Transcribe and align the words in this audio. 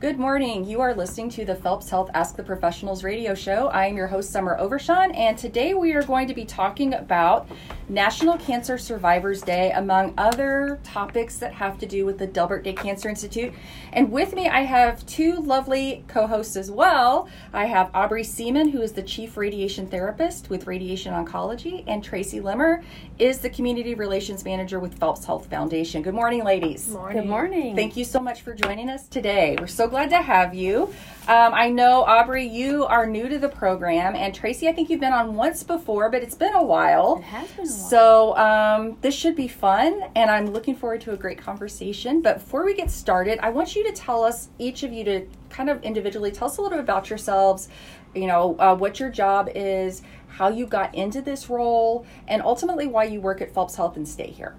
Good 0.00 0.16
morning. 0.16 0.64
You 0.64 0.80
are 0.80 0.94
listening 0.94 1.28
to 1.30 1.44
the 1.44 1.56
Phelps 1.56 1.90
Health 1.90 2.08
Ask 2.14 2.36
the 2.36 2.44
Professionals 2.44 3.02
radio 3.02 3.34
show. 3.34 3.66
I 3.66 3.86
am 3.86 3.96
your 3.96 4.06
host, 4.06 4.30
Summer 4.30 4.56
Overshawn, 4.56 5.12
and 5.12 5.36
today 5.36 5.74
we 5.74 5.92
are 5.94 6.04
going 6.04 6.28
to 6.28 6.34
be 6.34 6.44
talking 6.44 6.94
about 6.94 7.48
National 7.88 8.36
Cancer 8.36 8.76
Survivors 8.76 9.40
Day, 9.40 9.72
among 9.72 10.12
other 10.18 10.78
topics 10.84 11.38
that 11.38 11.54
have 11.54 11.78
to 11.78 11.86
do 11.86 12.04
with 12.04 12.18
the 12.18 12.26
Delbert 12.26 12.64
Day 12.64 12.74
Cancer 12.74 13.08
Institute. 13.08 13.54
And 13.92 14.12
with 14.12 14.34
me, 14.34 14.46
I 14.46 14.60
have 14.62 15.04
two 15.06 15.36
lovely 15.36 16.04
co 16.06 16.26
hosts 16.26 16.56
as 16.56 16.70
well. 16.70 17.28
I 17.52 17.64
have 17.64 17.90
Aubrey 17.94 18.24
Seaman, 18.24 18.68
who 18.68 18.82
is 18.82 18.92
the 18.92 19.02
Chief 19.02 19.36
Radiation 19.36 19.86
Therapist 19.86 20.50
with 20.50 20.66
Radiation 20.66 21.14
Oncology, 21.14 21.84
and 21.86 22.04
Tracy 22.04 22.40
Limmer 22.40 22.82
is 23.18 23.38
the 23.38 23.50
Community 23.50 23.94
Relations 23.94 24.44
Manager 24.44 24.78
with 24.80 24.98
Phelps 24.98 25.24
Health 25.24 25.46
Foundation. 25.46 26.02
Good 26.02 26.14
morning, 26.14 26.44
ladies. 26.44 26.88
Morning. 26.88 27.22
Good 27.22 27.28
morning. 27.28 27.74
Thank 27.74 27.96
you 27.96 28.04
so 28.04 28.20
much 28.20 28.42
for 28.42 28.52
joining 28.52 28.90
us 28.90 29.08
today. 29.08 29.56
We're 29.58 29.66
so 29.66 29.88
glad 29.88 30.10
to 30.10 30.20
have 30.20 30.54
you. 30.54 30.94
Um, 31.28 31.52
I 31.52 31.68
know, 31.68 32.04
Aubrey, 32.04 32.46
you 32.46 32.86
are 32.86 33.06
new 33.06 33.28
to 33.28 33.38
the 33.38 33.50
program, 33.50 34.16
and 34.16 34.34
Tracy, 34.34 34.66
I 34.66 34.72
think 34.72 34.88
you've 34.88 35.00
been 35.00 35.12
on 35.12 35.34
once 35.34 35.62
before, 35.62 36.10
but 36.10 36.22
it's 36.22 36.34
been 36.34 36.54
a 36.54 36.62
while. 36.62 37.18
It 37.18 37.24
has 37.24 37.48
been 37.50 37.66
a 37.66 37.68
while. 37.68 37.77
So 37.78 38.36
um, 38.36 38.96
this 39.00 39.14
should 39.14 39.36
be 39.36 39.48
fun, 39.48 40.02
and 40.14 40.30
I'm 40.30 40.46
looking 40.46 40.74
forward 40.74 41.00
to 41.02 41.12
a 41.12 41.16
great 41.16 41.38
conversation. 41.38 42.20
But 42.20 42.40
before 42.40 42.64
we 42.64 42.74
get 42.74 42.90
started, 42.90 43.38
I 43.40 43.50
want 43.50 43.76
you 43.76 43.84
to 43.84 43.92
tell 43.92 44.24
us, 44.24 44.48
each 44.58 44.82
of 44.82 44.92
you, 44.92 45.04
to 45.04 45.26
kind 45.50 45.70
of 45.70 45.82
individually 45.82 46.30
tell 46.30 46.48
us 46.48 46.58
a 46.58 46.62
little 46.62 46.76
bit 46.76 46.82
about 46.82 47.08
yourselves, 47.08 47.68
you 48.14 48.26
know, 48.26 48.56
uh, 48.58 48.74
what 48.74 48.98
your 48.98 49.10
job 49.10 49.48
is, 49.54 50.02
how 50.28 50.48
you 50.48 50.66
got 50.66 50.94
into 50.94 51.20
this 51.20 51.48
role, 51.48 52.06
and 52.26 52.42
ultimately 52.42 52.86
why 52.86 53.04
you 53.04 53.20
work 53.20 53.40
at 53.40 53.52
Phelps 53.54 53.76
Health 53.76 53.96
and 53.96 54.06
stay 54.06 54.30
here. 54.30 54.56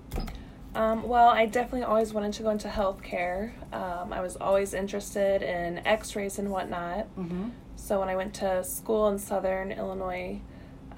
Um, 0.76 1.08
well, 1.08 1.30
I 1.30 1.46
definitely 1.46 1.84
always 1.84 2.14
wanted 2.14 2.34
to 2.34 2.44
go 2.44 2.52
into 2.52 2.68
healthcare. 2.68 3.52
Um, 3.74 4.14
I 4.14 4.22
was 4.22 4.36
always 4.38 4.74
interested 4.74 5.42
in 5.42 5.80
x 5.86 6.16
rays 6.16 6.38
and 6.38 6.52
whatnot. 6.52 7.08
Mm-hmm. 7.18 7.50
So 7.76 8.00
when 8.00 8.10
I 8.10 8.16
went 8.16 8.34
to 8.36 8.64
school 8.64 9.08
in 9.10 9.18
Southern 9.18 9.72
Illinois, 9.72 10.42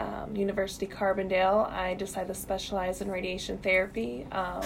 um, 0.01 0.35
University 0.35 0.87
Carbondale, 0.87 1.71
I 1.71 1.93
decided 1.93 2.27
to 2.27 2.33
specialize 2.33 3.01
in 3.01 3.11
radiation 3.11 3.57
therapy. 3.59 4.25
Um, 4.31 4.63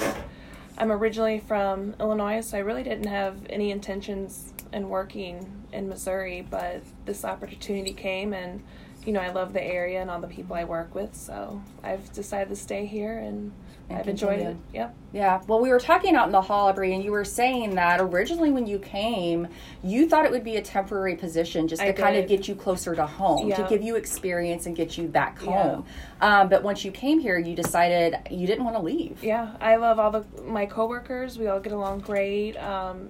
I'm 0.77 0.91
originally 0.91 1.39
from 1.39 1.95
Illinois, 1.99 2.41
so 2.41 2.57
I 2.57 2.61
really 2.61 2.83
didn't 2.83 3.07
have 3.07 3.37
any 3.49 3.71
intentions 3.71 4.53
in 4.73 4.89
working 4.89 5.67
in 5.71 5.87
Missouri, 5.89 6.45
but 6.49 6.83
this 7.05 7.25
opportunity 7.25 7.93
came 7.93 8.33
and 8.33 8.63
you 9.05 9.13
know, 9.13 9.19
I 9.19 9.29
love 9.29 9.53
the 9.53 9.63
area 9.63 10.01
and 10.01 10.09
all 10.09 10.19
the 10.19 10.27
people 10.27 10.55
I 10.55 10.63
work 10.63 10.95
with, 10.95 11.15
so 11.15 11.61
I've 11.83 12.11
decided 12.11 12.49
to 12.49 12.55
stay 12.55 12.87
here 12.87 13.19
and 13.19 13.51
and 13.89 13.99
I've 13.99 14.07
enjoyed 14.07 14.39
it. 14.39 14.57
Yep. 14.73 14.95
Yeah. 15.13 15.41
Well, 15.47 15.59
we 15.61 15.69
were 15.69 15.79
talking 15.79 16.15
out 16.15 16.25
in 16.25 16.31
the 16.31 16.41
hall, 16.41 16.67
Aubrey, 16.67 16.93
and 16.93 17.03
you 17.03 17.11
were 17.11 17.23
saying 17.23 17.75
that 17.75 18.01
originally 18.01 18.51
when 18.51 18.65
you 18.65 18.79
came, 18.79 19.47
you 19.83 20.09
thought 20.09 20.25
it 20.25 20.31
would 20.31 20.43
be 20.43 20.57
a 20.57 20.61
temporary 20.61 21.15
position 21.15 21.67
just 21.67 21.81
to 21.81 21.93
kind 21.93 22.17
of 22.17 22.27
get 22.27 22.47
you 22.47 22.55
closer 22.55 22.95
to 22.95 23.05
home, 23.05 23.49
to 23.51 23.65
give 23.69 23.81
you 23.81 23.95
experience 23.95 24.65
and 24.65 24.75
get 24.75 24.97
you 24.97 25.07
back 25.07 25.39
home. 25.39 25.85
Yeah. 26.21 26.41
Um, 26.41 26.49
but 26.49 26.63
once 26.63 26.83
you 26.83 26.91
came 26.91 27.19
here, 27.19 27.37
you 27.37 27.55
decided 27.55 28.15
you 28.31 28.47
didn't 28.47 28.65
want 28.65 28.75
to 28.75 28.81
leave. 28.81 29.23
Yeah. 29.23 29.55
I 29.61 29.75
love 29.75 29.99
all 29.99 30.11
the 30.11 30.25
my 30.43 30.65
coworkers. 30.65 31.37
We 31.37 31.47
all 31.47 31.59
get 31.59 31.73
along 31.73 31.99
great. 31.99 32.57
Um, 32.57 33.09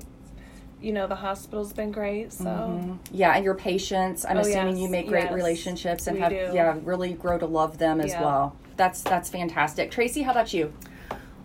you 0.85 0.93
know 0.93 1.07
the 1.07 1.15
hospital's 1.15 1.73
been 1.73 1.91
great 1.91 2.31
so 2.31 2.45
mm-hmm. 2.45 2.93
yeah 3.11 3.35
and 3.35 3.43
your 3.43 3.55
patients 3.55 4.23
i'm 4.25 4.37
oh, 4.37 4.41
assuming 4.41 4.75
yes. 4.75 4.83
you 4.83 4.89
make 4.89 5.07
great 5.07 5.23
yes. 5.23 5.33
relationships 5.33 6.05
and 6.05 6.15
we 6.15 6.21
have 6.21 6.31
do. 6.31 6.51
yeah 6.53 6.77
really 6.83 7.13
grow 7.13 7.37
to 7.37 7.47
love 7.47 7.77
them 7.79 7.99
as 7.99 8.11
yeah. 8.11 8.21
well 8.21 8.55
that's 8.77 9.01
that's 9.01 9.29
fantastic. 9.29 9.91
Tracy, 9.91 10.21
how 10.23 10.31
about 10.31 10.53
you? 10.53 10.73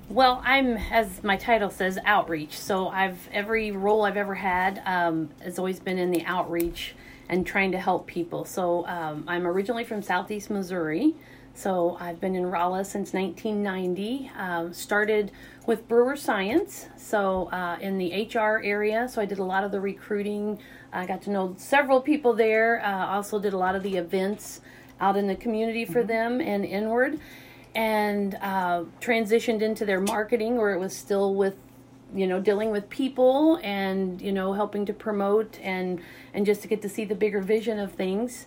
Well, 0.08 0.42
I'm 0.44 0.76
as 0.76 1.22
my 1.22 1.36
title 1.36 1.70
says, 1.70 1.98
outreach. 2.04 2.58
So 2.58 2.88
I've 2.88 3.28
every 3.32 3.70
role 3.70 4.04
I've 4.04 4.16
ever 4.16 4.34
had 4.34 4.82
um, 4.84 5.30
has 5.40 5.58
always 5.58 5.80
been 5.80 5.98
in 5.98 6.10
the 6.10 6.24
outreach 6.24 6.94
and 7.28 7.46
trying 7.46 7.72
to 7.72 7.78
help 7.78 8.06
people. 8.06 8.44
So 8.44 8.86
um, 8.86 9.24
I'm 9.28 9.46
originally 9.46 9.84
from 9.84 10.02
Southeast 10.02 10.50
Missouri. 10.50 11.14
So 11.60 11.98
I've 12.00 12.18
been 12.22 12.36
in 12.36 12.46
Rolla 12.46 12.86
since 12.86 13.12
1990. 13.12 14.30
Um, 14.34 14.72
started 14.72 15.30
with 15.66 15.86
Brewer 15.88 16.16
Science, 16.16 16.86
so 16.96 17.50
uh, 17.52 17.76
in 17.82 17.98
the 17.98 18.26
HR 18.34 18.62
area. 18.64 19.06
So 19.10 19.20
I 19.20 19.26
did 19.26 19.40
a 19.40 19.44
lot 19.44 19.62
of 19.62 19.70
the 19.70 19.78
recruiting. 19.78 20.58
I 20.90 21.04
got 21.04 21.20
to 21.22 21.30
know 21.30 21.54
several 21.58 22.00
people 22.00 22.32
there. 22.32 22.82
Uh, 22.82 23.08
also 23.08 23.38
did 23.38 23.52
a 23.52 23.58
lot 23.58 23.76
of 23.76 23.82
the 23.82 23.98
events 23.98 24.62
out 25.02 25.18
in 25.18 25.26
the 25.26 25.36
community 25.36 25.84
for 25.84 25.98
mm-hmm. 25.98 26.08
them 26.08 26.40
and 26.40 26.64
inward 26.64 27.20
and 27.74 28.38
uh, 28.40 28.84
transitioned 29.02 29.60
into 29.60 29.84
their 29.84 30.00
marketing 30.00 30.56
where 30.56 30.72
it 30.72 30.78
was 30.78 30.96
still 30.96 31.34
with 31.34 31.56
you 32.14 32.26
know 32.26 32.40
dealing 32.40 32.70
with 32.70 32.88
people 32.88 33.60
and 33.62 34.22
you 34.22 34.32
know 34.32 34.54
helping 34.54 34.86
to 34.86 34.94
promote 34.94 35.60
and 35.60 36.00
and 36.32 36.46
just 36.46 36.62
to 36.62 36.68
get 36.68 36.80
to 36.80 36.88
see 36.88 37.04
the 37.04 37.14
bigger 37.14 37.42
vision 37.42 37.78
of 37.78 37.92
things 37.92 38.46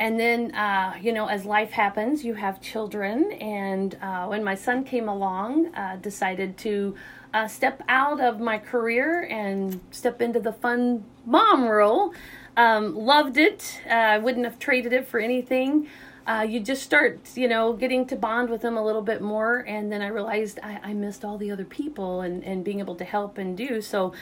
and 0.00 0.18
then 0.18 0.52
uh, 0.54 0.94
you 1.00 1.12
know 1.12 1.26
as 1.26 1.44
life 1.44 1.70
happens 1.70 2.24
you 2.24 2.34
have 2.34 2.60
children 2.60 3.30
and 3.32 3.96
uh, 4.02 4.26
when 4.26 4.42
my 4.42 4.56
son 4.56 4.82
came 4.82 5.08
along 5.08 5.72
uh, 5.74 5.96
decided 5.96 6.56
to 6.58 6.96
uh, 7.32 7.46
step 7.46 7.80
out 7.88 8.20
of 8.20 8.40
my 8.40 8.58
career 8.58 9.28
and 9.30 9.78
step 9.92 10.20
into 10.20 10.40
the 10.40 10.52
fun 10.52 11.04
mom 11.24 11.68
role 11.68 12.12
um, 12.56 12.96
loved 12.96 13.38
it. 13.38 13.80
I 13.88 14.16
uh, 14.16 14.20
wouldn't 14.20 14.44
have 14.44 14.58
traded 14.58 14.92
it 14.92 15.06
for 15.06 15.20
anything. 15.20 15.86
Uh, 16.26 16.44
you 16.46 16.60
just 16.60 16.82
start, 16.82 17.20
you 17.34 17.48
know, 17.48 17.72
getting 17.72 18.06
to 18.06 18.16
bond 18.16 18.50
with 18.50 18.60
them 18.60 18.76
a 18.76 18.84
little 18.84 19.02
bit 19.02 19.22
more. 19.22 19.60
And 19.60 19.90
then 19.90 20.02
I 20.02 20.08
realized 20.08 20.58
I, 20.62 20.80
I 20.82 20.92
missed 20.92 21.24
all 21.24 21.38
the 21.38 21.50
other 21.50 21.64
people 21.64 22.20
and, 22.20 22.44
and 22.44 22.64
being 22.64 22.80
able 22.80 22.96
to 22.96 23.04
help 23.04 23.38
and 23.38 23.56
do. 23.56 23.80
So 23.80 24.12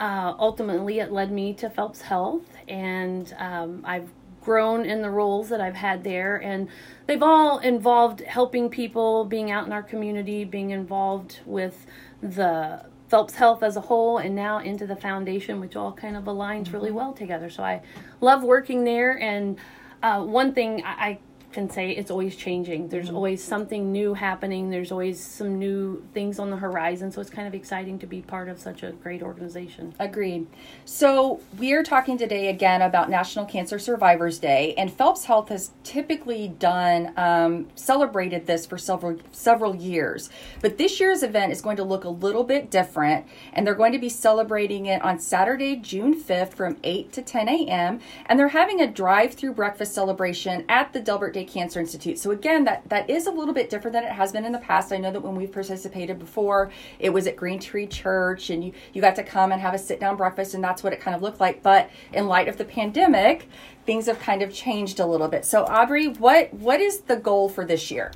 ultimately, 0.00 0.98
it 0.98 1.12
led 1.12 1.30
me 1.30 1.52
to 1.54 1.70
Phelps 1.70 2.00
Health. 2.00 2.42
And 2.66 3.32
um, 3.38 3.82
I've 3.84 4.10
grown 4.46 4.84
in 4.84 5.02
the 5.02 5.10
roles 5.10 5.48
that 5.48 5.60
I've 5.60 5.74
had 5.74 6.04
there. 6.04 6.36
And 6.36 6.68
they've 7.06 7.22
all 7.22 7.58
involved 7.58 8.20
helping 8.20 8.70
people, 8.70 9.24
being 9.24 9.50
out 9.50 9.66
in 9.66 9.72
our 9.72 9.82
community, 9.82 10.44
being 10.44 10.70
involved 10.70 11.40
with 11.44 11.84
the 12.22 12.86
Phelps 13.08 13.34
Health 13.34 13.64
as 13.64 13.76
a 13.76 13.80
whole 13.80 14.18
and 14.18 14.36
now 14.36 14.60
into 14.60 14.86
the 14.86 14.94
foundation, 14.94 15.58
which 15.58 15.74
all 15.74 15.92
kind 15.92 16.16
of 16.16 16.24
aligns 16.24 16.66
mm-hmm. 16.66 16.76
really 16.76 16.92
well 16.92 17.12
together. 17.12 17.50
So 17.50 17.64
I 17.64 17.82
love 18.20 18.44
working 18.44 18.84
there. 18.84 19.18
And 19.20 19.58
uh, 20.00 20.22
one 20.22 20.54
thing 20.54 20.80
I, 20.84 20.92
I 21.08 21.18
can 21.56 21.70
say 21.70 21.90
it's 21.90 22.10
always 22.10 22.36
changing. 22.36 22.88
There's 22.88 23.06
mm-hmm. 23.06 23.16
always 23.16 23.42
something 23.42 23.90
new 23.90 24.12
happening. 24.12 24.68
There's 24.68 24.92
always 24.92 25.18
some 25.18 25.58
new 25.58 26.06
things 26.12 26.38
on 26.38 26.50
the 26.50 26.56
horizon. 26.58 27.10
So 27.10 27.22
it's 27.22 27.30
kind 27.30 27.48
of 27.48 27.54
exciting 27.54 27.98
to 28.00 28.06
be 28.06 28.20
part 28.20 28.50
of 28.50 28.60
such 28.60 28.82
a 28.82 28.92
great 28.92 29.22
organization. 29.22 29.94
Agreed. 29.98 30.48
So 30.84 31.40
we 31.58 31.72
are 31.72 31.82
talking 31.82 32.18
today 32.18 32.50
again 32.50 32.82
about 32.82 33.08
National 33.08 33.46
Cancer 33.46 33.78
Survivors 33.78 34.38
Day, 34.38 34.74
and 34.76 34.92
Phelps 34.92 35.24
Health 35.24 35.48
has 35.48 35.70
typically 35.82 36.48
done 36.48 37.14
um, 37.16 37.68
celebrated 37.74 38.46
this 38.46 38.66
for 38.66 38.76
several 38.76 39.18
several 39.32 39.74
years. 39.74 40.28
But 40.60 40.76
this 40.76 41.00
year's 41.00 41.22
event 41.22 41.52
is 41.52 41.62
going 41.62 41.78
to 41.78 41.84
look 41.84 42.04
a 42.04 42.10
little 42.10 42.44
bit 42.44 42.70
different, 42.70 43.24
and 43.54 43.66
they're 43.66 43.74
going 43.74 43.92
to 43.92 43.98
be 43.98 44.10
celebrating 44.10 44.84
it 44.84 45.00
on 45.00 45.18
Saturday, 45.18 45.76
June 45.76 46.22
5th, 46.22 46.52
from 46.52 46.76
8 46.84 47.12
to 47.14 47.22
10 47.22 47.48
a.m. 47.48 48.00
And 48.26 48.38
they're 48.38 48.48
having 48.48 48.82
a 48.82 48.86
drive-through 48.86 49.54
breakfast 49.54 49.94
celebration 49.94 50.66
at 50.68 50.92
the 50.92 51.00
Delbert 51.00 51.32
Day 51.32 51.45
Cancer 51.46 51.80
Institute. 51.80 52.18
So 52.18 52.30
again, 52.30 52.64
that 52.64 52.88
that 52.88 53.08
is 53.08 53.26
a 53.26 53.30
little 53.30 53.54
bit 53.54 53.70
different 53.70 53.92
than 53.92 54.04
it 54.04 54.12
has 54.12 54.32
been 54.32 54.44
in 54.44 54.52
the 54.52 54.58
past. 54.58 54.92
I 54.92 54.98
know 54.98 55.10
that 55.10 55.22
when 55.22 55.34
we've 55.34 55.52
participated 55.52 56.18
before, 56.18 56.70
it 56.98 57.10
was 57.10 57.26
at 57.26 57.36
Green 57.36 57.58
Tree 57.58 57.86
Church, 57.86 58.50
and 58.50 58.64
you 58.64 58.72
you 58.92 59.00
got 59.00 59.16
to 59.16 59.22
come 59.22 59.52
and 59.52 59.60
have 59.60 59.74
a 59.74 59.78
sit 59.78 60.00
down 60.00 60.16
breakfast, 60.16 60.54
and 60.54 60.62
that's 60.62 60.82
what 60.82 60.92
it 60.92 61.00
kind 61.00 61.14
of 61.14 61.22
looked 61.22 61.40
like. 61.40 61.62
But 61.62 61.90
in 62.12 62.26
light 62.26 62.48
of 62.48 62.56
the 62.56 62.64
pandemic, 62.64 63.48
things 63.84 64.06
have 64.06 64.18
kind 64.18 64.42
of 64.42 64.52
changed 64.52 65.00
a 65.00 65.06
little 65.06 65.28
bit. 65.28 65.44
So 65.44 65.64
Aubrey, 65.64 66.08
what 66.08 66.52
what 66.52 66.80
is 66.80 67.00
the 67.00 67.16
goal 67.16 67.48
for 67.48 67.64
this 67.64 67.90
year? 67.90 68.12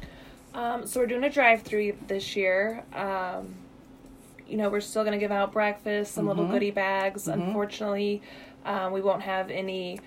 Um, 0.53 0.87
so 0.87 1.01
we're 1.01 1.07
doing 1.07 1.25
a 1.25 1.31
drive 1.31 1.63
through 1.63 1.97
this 2.09 2.35
year. 2.35 2.83
Um, 2.93 3.55
you 4.49 4.57
know, 4.57 4.69
we're 4.69 4.81
still 4.81 5.05
going 5.05 5.13
to 5.13 5.19
give 5.19 5.31
out 5.31 5.53
breakfast, 5.53 6.13
some 6.13 6.27
mm-hmm. 6.27 6.41
little 6.41 6.53
goodie 6.53 6.73
bags. 6.73 7.27
Mm-hmm. 7.27 7.41
Unfortunately, 7.41 8.23
um, 8.65 8.93
we 8.93 9.01
won't 9.01 9.23
have 9.23 9.51
any 9.51 10.01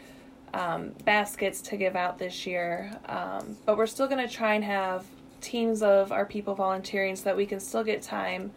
um, 0.54 0.94
baskets 1.04 1.62
to 1.62 1.78
give 1.78 1.96
out 1.96 2.18
this 2.20 2.46
year. 2.46 2.92
Um, 3.08 3.58
but 3.66 3.78
we're 3.78 3.88
still 3.88 4.08
going 4.08 4.26
to 4.26 4.34
try 4.34 4.54
and 4.54 4.64
have 4.64 5.06
teams 5.42 5.82
of 5.82 6.12
our 6.12 6.26
people 6.26 6.56
volunteering 6.56 7.16
so 7.16 7.24
that 7.26 7.38
we 7.38 7.46
can 7.46 7.60
still 7.60 7.84
get 7.84 8.02
time 8.02 8.52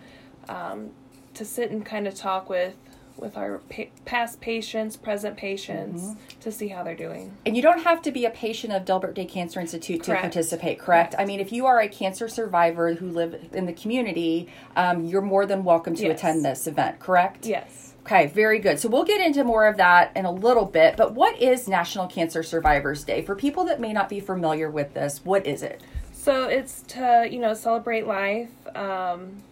um, 0.48 0.90
to 1.34 1.44
sit 1.44 1.70
and 1.70 1.84
kind 1.84 2.06
of 2.06 2.14
talk 2.14 2.48
with 2.48 2.74
with 3.18 3.36
our 3.36 3.58
pa- 3.70 3.84
past 4.04 4.40
patients, 4.40 4.96
present 4.96 5.38
patients, 5.38 6.02
mm-hmm. 6.02 6.40
to 6.40 6.52
see 6.52 6.68
how 6.68 6.82
they're 6.82 6.94
doing. 6.94 7.34
And 7.46 7.56
you 7.56 7.62
don't 7.62 7.82
have 7.82 8.02
to 8.02 8.10
be 8.10 8.24
a 8.24 8.30
patient 8.30 8.72
of 8.72 8.84
Delbert 8.84 9.14
Day 9.14 9.24
Cancer 9.24 9.58
Institute 9.58 10.02
correct. 10.02 10.20
to 10.20 10.28
participate, 10.28 10.78
correct? 10.78 11.12
correct? 11.12 11.14
I 11.18 11.24
mean, 11.24 11.40
if 11.40 11.52
you 11.52 11.66
are 11.66 11.80
a 11.80 11.88
cancer 11.88 12.28
survivor 12.28 12.94
who 12.94 13.10
live 13.10 13.48
in 13.52 13.66
the 13.66 13.72
community, 13.72 14.48
um, 14.76 15.04
you're 15.04 15.22
more 15.22 15.46
than 15.46 15.64
welcome 15.64 15.94
to 15.94 16.04
yes. 16.04 16.18
attend 16.18 16.44
this 16.44 16.66
event, 16.66 16.98
correct? 16.98 17.46
Yes. 17.46 17.94
Okay, 18.06 18.28
very 18.28 18.60
good. 18.60 18.78
So 18.78 18.88
we'll 18.88 19.02
get 19.02 19.20
into 19.20 19.42
more 19.42 19.66
of 19.66 19.78
that 19.78 20.12
in 20.14 20.26
a 20.26 20.30
little 20.30 20.64
bit. 20.64 20.96
But 20.96 21.14
what 21.14 21.42
is 21.42 21.66
National 21.66 22.06
Cancer 22.06 22.44
Survivors 22.44 23.02
Day? 23.02 23.20
For 23.22 23.34
people 23.34 23.64
that 23.64 23.80
may 23.80 23.92
not 23.92 24.08
be 24.08 24.20
familiar 24.20 24.70
with 24.70 24.94
this, 24.94 25.24
what 25.24 25.44
is 25.44 25.64
it? 25.64 25.82
So 26.12 26.44
it's 26.44 26.82
to, 26.82 27.26
you 27.28 27.40
know, 27.40 27.52
celebrate 27.52 28.06
life 28.06 28.50
um, 28.76 29.42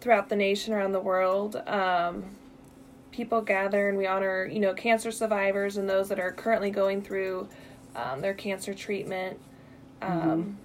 throughout 0.00 0.30
the 0.30 0.36
nation, 0.36 0.72
around 0.72 0.92
the 0.92 1.00
world. 1.00 1.56
Um, 1.66 2.24
people 3.12 3.42
gather 3.42 3.90
and 3.90 3.98
we 3.98 4.06
honor, 4.06 4.46
you 4.46 4.58
know, 4.58 4.72
cancer 4.72 5.12
survivors 5.12 5.76
and 5.76 5.90
those 5.90 6.08
that 6.08 6.18
are 6.18 6.32
currently 6.32 6.70
going 6.70 7.02
through 7.02 7.50
um, 7.96 8.22
their 8.22 8.32
cancer 8.32 8.72
treatment. 8.72 9.38
Um, 10.00 10.56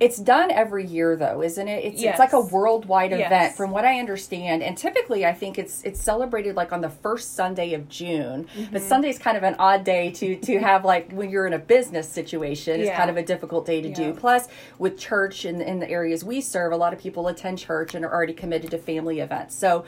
It's 0.00 0.16
done 0.16 0.52
every 0.52 0.86
year 0.86 1.16
though, 1.16 1.42
isn't 1.42 1.66
it? 1.66 1.84
It's 1.84 2.02
it's 2.02 2.18
like 2.20 2.32
a 2.32 2.36
Yes. 2.40 2.52
worldwide 2.52 3.12
event 3.12 3.56
from 3.56 3.72
what 3.72 3.84
I 3.84 3.98
understand. 3.98 4.62
And 4.62 4.78
typically 4.78 5.26
I 5.26 5.34
think 5.34 5.58
it's 5.58 5.82
it's 5.82 6.00
celebrated 6.00 6.54
like 6.54 6.72
on 6.72 6.80
the 6.82 6.88
first 6.90 7.34
Sunday 7.34 7.74
of 7.74 7.88
June. 7.88 8.46
Mm-hmm. 8.56 8.72
But 8.72 8.82
Sunday's 8.82 9.18
kind 9.18 9.36
of 9.36 9.42
an 9.42 9.56
odd 9.58 9.82
day 9.82 10.12
to 10.12 10.36
to 10.36 10.58
have 10.58 10.84
like 10.84 11.10
when 11.10 11.30
you're 11.30 11.48
in 11.48 11.52
a 11.52 11.58
business 11.58 12.08
situation, 12.08 12.80
it's 12.80 12.86
Yeah. 12.88 12.96
kind 12.96 13.10
of 13.10 13.16
a 13.16 13.24
difficult 13.24 13.66
day 13.66 13.80
to 13.80 13.92
do. 13.92 14.12
Plus 14.14 14.46
with 14.78 14.96
church 14.98 15.44
in 15.44 15.60
in 15.60 15.80
the 15.80 15.90
areas 15.90 16.22
we 16.24 16.40
serve, 16.40 16.72
a 16.72 16.76
lot 16.76 16.92
of 16.92 17.00
people 17.00 17.26
attend 17.26 17.58
church 17.58 17.94
and 17.96 18.04
are 18.04 18.12
already 18.14 18.34
committed 18.34 18.70
to 18.70 18.78
family 18.78 19.18
events. 19.18 19.56
So 19.56 19.84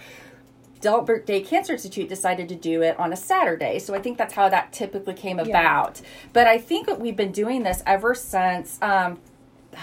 Delbert 0.80 1.26
Day 1.26 1.42
Cancer 1.42 1.74
Institute 1.74 2.08
decided 2.08 2.48
to 2.48 2.54
do 2.56 2.80
it 2.82 2.98
on 2.98 3.12
a 3.12 3.16
Saturday. 3.16 3.78
So 3.78 3.94
I 3.94 4.00
think 4.00 4.16
that's 4.16 4.32
how 4.34 4.48
that 4.48 4.72
typically 4.72 5.12
came 5.14 5.38
about. 5.38 6.00
But 6.32 6.46
I 6.46 6.56
think 6.58 6.86
that 6.86 6.98
we've 6.98 7.16
been 7.16 7.32
doing 7.32 7.62
this 7.64 7.82
ever 7.86 8.14
since 8.14 8.78
um, 8.80 9.18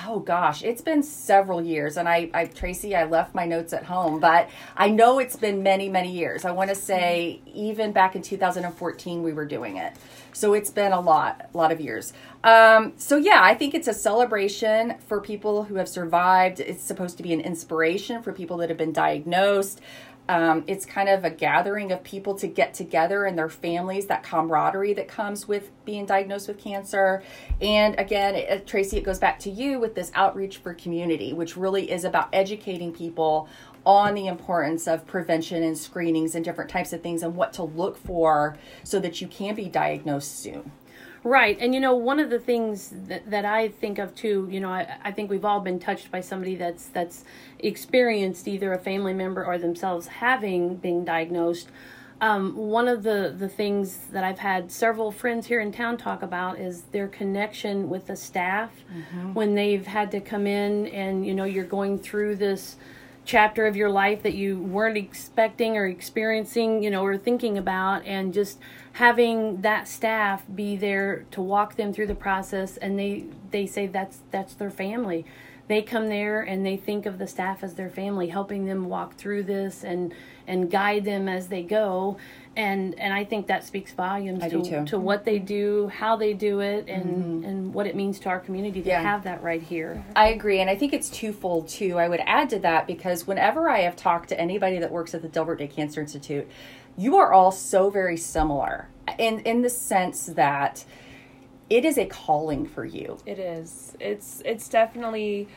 oh 0.06 0.19
gosh, 0.19 0.63
it's 0.63 0.81
been 0.81 1.04
several 1.04 1.62
years. 1.62 1.98
And 1.98 2.07
I, 2.07 2.30
I, 2.34 2.45
Tracy, 2.45 2.95
I 2.95 3.06
left 3.06 3.34
my 3.36 3.45
notes 3.45 3.74
at 3.74 3.84
home, 3.86 4.19
but 4.19 4.50
I 4.75 4.89
know 4.89 5.19
it's 5.19 5.36
been 5.36 5.63
many, 5.63 5.89
many 5.89 6.12
years. 6.12 6.45
I 6.45 6.51
want 6.51 6.69
to 6.69 6.75
say 6.75 7.42
even 7.45 7.92
back 7.92 8.16
in 8.16 8.22
2014, 8.22 9.24
we 9.24 9.34
were 9.34 9.45
doing 9.45 9.78
it. 9.78 9.94
So 10.34 10.54
it's 10.54 10.69
been 10.69 10.92
a 10.92 11.00
lot, 11.00 11.50
a 11.54 11.57
lot 11.57 11.72
of 11.72 11.81
years. 11.81 12.13
Um, 12.44 12.94
so 12.98 13.18
yeah, 13.18 13.39
I 13.42 13.56
think 13.56 13.74
it's 13.74 13.88
a 13.88 13.94
celebration 13.94 14.95
for 15.07 15.19
people 15.19 15.63
who 15.63 15.75
have 15.75 15.89
survived. 15.89 16.60
It's 16.60 16.84
supposed 16.84 17.18
to 17.18 17.24
be 17.24 17.34
an 17.34 17.42
inspiration 17.42 18.22
for 18.22 18.31
people 18.31 18.57
that 18.57 18.69
have 18.69 18.78
been 18.78 18.94
diagnosed. 18.94 19.81
Um, 20.29 20.63
it's 20.68 20.85
kind 20.85 21.09
of 21.09 21.24
a 21.24 21.29
gathering 21.29 21.91
of 21.91 22.03
people 22.03 22.35
to 22.35 22.47
get 22.47 22.74
together 22.74 23.25
and 23.25 23.38
their 23.38 23.50
families, 23.50 24.07
that 24.07 24.24
camaraderie 24.24 24.94
that 24.94 25.07
comes 25.07 25.47
with 25.47 25.71
being 25.85 26.06
diagnosed 26.06 26.47
with 26.47 26.57
cancer. 26.57 27.24
And 27.62 27.97
again, 28.00 28.35
it, 28.35 28.68
Tracy, 28.68 28.97
it 28.97 29.03
goes 29.03 29.19
back 29.19 29.39
to 29.39 29.50
you 29.50 29.79
with 29.79 29.95
this 29.95 30.12
outreach 30.15 30.57
for 30.57 30.74
community, 30.74 31.33
which 31.33 31.56
really 31.56 31.89
is 31.89 32.03
about 32.03 32.29
educating 32.33 32.91
people 32.91 33.47
on 33.85 34.13
the 34.15 34.27
importance 34.27 34.85
of 34.85 35.07
prevention 35.07 35.63
and 35.63 35.77
screenings 35.77 36.35
and 36.35 36.44
different 36.44 36.69
types 36.69 36.91
of 36.91 37.01
things 37.01 37.24
and 37.24 37.35
what 37.35 37.53
to 37.53 37.63
look 37.63 37.97
for 37.97 38.57
so 38.83 39.00
that 39.00 39.21
you 39.21 39.27
can 39.27 39.56
be 39.56 39.69
diagnosed 39.69 40.39
soon. 40.39 40.71
Right. 41.23 41.57
And 41.59 41.73
you 41.73 41.79
know, 41.79 41.95
one 41.95 42.19
of 42.19 42.29
the 42.29 42.39
things 42.39 42.93
that, 43.07 43.29
that 43.29 43.45
I 43.45 43.69
think 43.69 43.99
of 43.99 44.15
too, 44.15 44.47
you 44.49 44.59
know, 44.59 44.69
I, 44.69 44.97
I 45.03 45.11
think 45.11 45.29
we've 45.29 45.45
all 45.45 45.59
been 45.59 45.79
touched 45.79 46.11
by 46.11 46.21
somebody 46.21 46.55
that's 46.55 46.87
that's 46.87 47.25
experienced 47.59 48.47
either 48.47 48.71
a 48.73 48.77
family 48.79 49.13
member 49.13 49.43
or 49.45 49.57
themselves 49.57 50.07
having 50.07 50.75
been 50.75 51.03
diagnosed. 51.03 51.69
Um, 52.19 52.55
one 52.55 52.87
of 52.87 53.03
the, 53.03 53.35
the 53.37 53.47
things 53.47 53.97
that 54.11 54.23
I've 54.23 54.39
had 54.39 54.71
several 54.71 55.11
friends 55.11 55.45
here 55.45 55.59
in 55.59 55.71
town 55.71 55.97
talk 55.97 56.23
about 56.23 56.57
is 56.57 56.81
their 56.91 57.07
connection 57.07 57.89
with 57.89 58.07
the 58.07 58.15
staff 58.15 58.71
when 59.33 59.53
they've 59.53 59.85
had 59.85 60.09
to 60.11 60.19
come 60.19 60.47
in 60.47 60.87
and, 60.87 61.27
you 61.27 61.35
know, 61.35 61.43
you're 61.43 61.63
going 61.63 61.99
through 61.99 62.37
this 62.37 62.77
chapter 63.27 63.68
of 63.68 63.75
your 63.75 63.89
life 63.89 64.24
that 64.24 64.33
you 64.33 64.57
weren't 64.57 64.97
expecting 64.97 65.75
or 65.75 65.85
experiencing, 65.85 66.81
you 66.81 66.89
know, 66.89 67.03
or 67.03 67.18
thinking 67.18 67.57
about, 67.57 68.03
and 68.06 68.33
just 68.33 68.57
having 68.94 69.62
that 69.62 69.88
staff 69.88 70.45
be 70.56 70.77
there 70.77 71.25
to 71.29 71.41
walk 71.41 71.75
them 71.75 71.94
through 71.94 72.07
the 72.07 72.15
process. 72.15 72.77
And 72.77 72.97
they 72.97 73.25
they 73.51 73.68
say 73.68 73.85
that's 73.85 74.19
that's 74.31 74.53
their 74.53 74.71
family. 74.71 75.25
They 75.67 75.81
come 75.81 76.07
there 76.07 76.41
and 76.41 76.65
they 76.65 76.77
think 76.77 77.05
of 77.05 77.17
the 77.17 77.27
staff 77.27 77.63
as 77.63 77.75
their 77.75 77.89
family, 77.89 78.27
helping 78.27 78.65
them 78.65 78.87
walk 78.87 79.15
through 79.15 79.43
this 79.43 79.83
and 79.83 80.13
and 80.47 80.71
guide 80.71 81.03
them 81.03 81.27
as 81.27 81.47
they 81.47 81.61
go. 81.61 82.17
And 82.55 82.97
and 82.97 83.13
I 83.13 83.25
think 83.25 83.47
that 83.47 83.65
speaks 83.65 83.91
volumes 83.91 84.43
I 84.43 84.49
to, 84.49 84.85
to 84.85 84.97
what 84.97 85.25
they 85.25 85.39
do, 85.39 85.89
how 85.89 86.15
they 86.15 86.33
do 86.33 86.61
it, 86.61 86.87
and 86.87 87.05
mm-hmm. 87.05 87.45
and 87.45 87.73
what 87.73 87.85
it 87.85 87.95
means 87.95 88.17
to 88.19 88.29
our 88.29 88.39
community 88.39 88.81
to 88.81 88.87
Yeah. 88.87 89.01
have 89.01 89.23
that 89.25 89.43
right 89.43 89.61
here. 89.61 90.03
I 90.15 90.29
agree, 90.29 90.61
and 90.61 90.69
I 90.69 90.75
think 90.75 90.93
it's 90.93 91.09
twofold 91.09 91.67
too. 91.67 91.99
I 91.99 92.07
would 92.07 92.21
add 92.25 92.49
to 92.51 92.59
that 92.59 92.87
because 92.87 93.27
whenever 93.27 93.69
I 93.69 93.81
have 93.81 93.95
talked 93.97 94.29
to 94.29 94.39
anybody 94.39 94.79
that 94.79 94.91
works 94.91 95.13
at 95.13 95.21
the 95.21 95.27
Delbert 95.27 95.59
Day 95.59 95.67
Cancer 95.67 95.99
Institute, 95.99 96.47
you 96.97 97.17
are 97.17 97.33
all 97.33 97.51
so 97.51 97.89
very 97.89 98.17
similar 98.17 98.87
in 99.19 99.41
in 99.41 99.61
the 99.63 99.69
sense 99.69 100.27
that 100.27 100.85
it 101.69 101.85
is 101.85 101.97
a 101.97 102.05
calling 102.05 102.65
for 102.65 102.85
you. 102.85 103.17
It 103.25 103.39
is. 103.39 103.95
It's 103.99 104.41
it's 104.45 104.69
definitely 104.69 105.47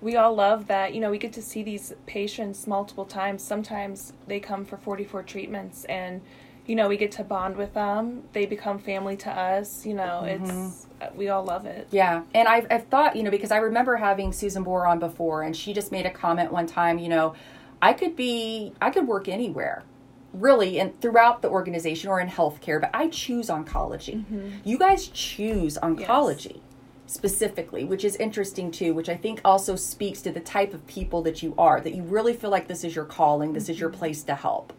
we 0.00 0.16
all 0.16 0.34
love 0.34 0.68
that. 0.68 0.94
You 0.94 1.00
know, 1.00 1.10
we 1.10 1.18
get 1.18 1.32
to 1.34 1.42
see 1.42 1.62
these 1.62 1.92
patients 2.06 2.66
multiple 2.66 3.04
times. 3.04 3.42
Sometimes 3.42 4.12
they 4.26 4.38
come 4.40 4.64
for 4.64 4.76
44 4.76 5.24
treatments 5.24 5.84
and 5.84 6.20
you 6.68 6.76
know, 6.76 6.86
we 6.86 6.98
get 6.98 7.10
to 7.12 7.24
bond 7.24 7.56
with 7.56 7.72
them. 7.72 8.22
They 8.34 8.44
become 8.44 8.78
family 8.78 9.16
to 9.18 9.30
us, 9.30 9.86
you 9.86 9.94
know. 9.94 10.22
Mm-hmm. 10.24 10.44
It's 10.44 10.86
uh, 11.00 11.08
we 11.16 11.30
all 11.30 11.42
love 11.42 11.64
it. 11.64 11.88
Yeah, 11.90 12.24
and 12.34 12.46
I've, 12.46 12.66
I've 12.70 12.86
thought, 12.88 13.16
you 13.16 13.22
know, 13.22 13.30
because 13.30 13.50
I 13.50 13.56
remember 13.56 13.96
having 13.96 14.32
Susan 14.32 14.64
Bohr 14.64 14.86
on 14.86 14.98
before, 14.98 15.42
and 15.42 15.56
she 15.56 15.72
just 15.72 15.90
made 15.90 16.04
a 16.04 16.10
comment 16.10 16.52
one 16.52 16.66
time, 16.66 16.98
you 16.98 17.08
know, 17.08 17.34
I 17.80 17.94
could 17.94 18.16
be, 18.16 18.74
I 18.82 18.90
could 18.90 19.06
work 19.06 19.28
anywhere, 19.28 19.82
really, 20.32 20.78
and 20.78 21.00
throughout 21.00 21.42
the 21.42 21.48
organization 21.48 22.10
or 22.10 22.20
in 22.20 22.28
healthcare, 22.28 22.80
but 22.80 22.90
I 22.92 23.08
choose 23.08 23.48
oncology. 23.48 24.16
Mm-hmm. 24.16 24.50
You 24.64 24.78
guys 24.78 25.08
choose 25.08 25.78
oncology 25.78 26.60
specifically, 27.08 27.84
which 27.84 28.04
is 28.04 28.16
interesting 28.16 28.70
too, 28.70 28.92
which 28.92 29.08
I 29.08 29.16
think 29.16 29.40
also 29.44 29.76
speaks 29.76 30.20
to 30.22 30.30
the 30.30 30.40
type 30.40 30.74
of 30.74 30.86
people 30.86 31.22
that 31.22 31.42
you 31.42 31.54
are, 31.56 31.80
that 31.80 31.94
you 31.94 32.02
really 32.02 32.34
feel 32.34 32.50
like 32.50 32.68
this 32.68 32.84
is 32.84 32.94
your 32.94 33.06
calling, 33.06 33.54
this 33.54 33.68
is 33.68 33.80
your 33.80 33.88
mm-hmm. 33.88 33.98
place 33.98 34.22
to 34.24 34.34
help. 34.34 34.72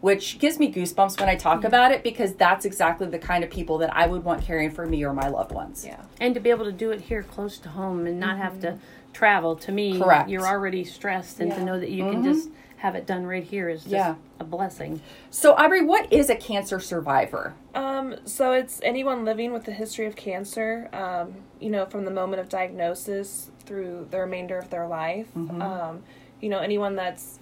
Which 0.00 0.38
gives 0.38 0.58
me 0.58 0.72
goosebumps 0.72 1.20
when 1.20 1.28
I 1.28 1.36
talk 1.36 1.58
mm-hmm. 1.58 1.66
about 1.66 1.92
it 1.92 2.02
because 2.02 2.34
that's 2.34 2.64
exactly 2.64 3.06
the 3.06 3.18
kind 3.18 3.44
of 3.44 3.50
people 3.50 3.78
that 3.78 3.94
I 3.94 4.06
would 4.06 4.24
want 4.24 4.42
caring 4.42 4.70
for 4.70 4.86
me 4.86 5.04
or 5.04 5.12
my 5.12 5.28
loved 5.28 5.52
ones. 5.52 5.84
Yeah. 5.86 6.02
and 6.20 6.34
to 6.34 6.40
be 6.40 6.50
able 6.50 6.64
to 6.64 6.72
do 6.72 6.90
it 6.90 7.02
here 7.02 7.22
close 7.22 7.58
to 7.58 7.68
home 7.68 8.06
and 8.06 8.18
not 8.18 8.38
have 8.38 8.60
to 8.60 8.78
travel 9.12 9.54
to 9.54 9.70
me 9.70 9.98
Correct. 9.98 10.28
you're 10.28 10.46
already 10.46 10.84
stressed 10.84 11.40
and 11.40 11.52
to 11.52 11.64
know 11.64 11.78
that 11.78 11.90
you 11.90 12.10
can 12.10 12.24
just 12.24 12.48
have 12.78 12.94
it 12.94 13.06
done 13.06 13.24
right 13.26 13.44
here 13.44 13.68
is 13.68 13.82
just 13.82 13.92
Yeah. 13.92 14.14
a 14.40 14.44
blessing 14.44 15.00
So, 15.30 15.54
Aubrey, 15.54 15.82
what 15.82 16.12
is 16.12 16.28
a 16.30 16.36
cancer 16.36 16.80
survivor? 16.80 17.54
Um, 17.74 18.16
so 18.24 18.52
it's 18.52 18.80
anyone 18.82 19.24
living 19.24 19.52
with 19.52 19.66
a 19.68 19.72
history 19.72 20.06
of 20.06 20.16
cancer, 20.16 20.88
um, 20.92 21.34
you 21.60 21.70
know, 21.70 21.86
from 21.86 22.04
the 22.04 22.10
moment 22.10 22.40
of 22.40 22.48
diagnosis 22.48 23.50
through 23.66 24.08
the 24.10 24.18
remainder 24.18 24.58
of 24.58 24.70
their 24.70 24.86
life. 24.86 25.28
Um, 25.36 26.02
you 26.40 26.48
know, 26.50 26.58
anyone 26.58 26.94
that's 26.96 27.38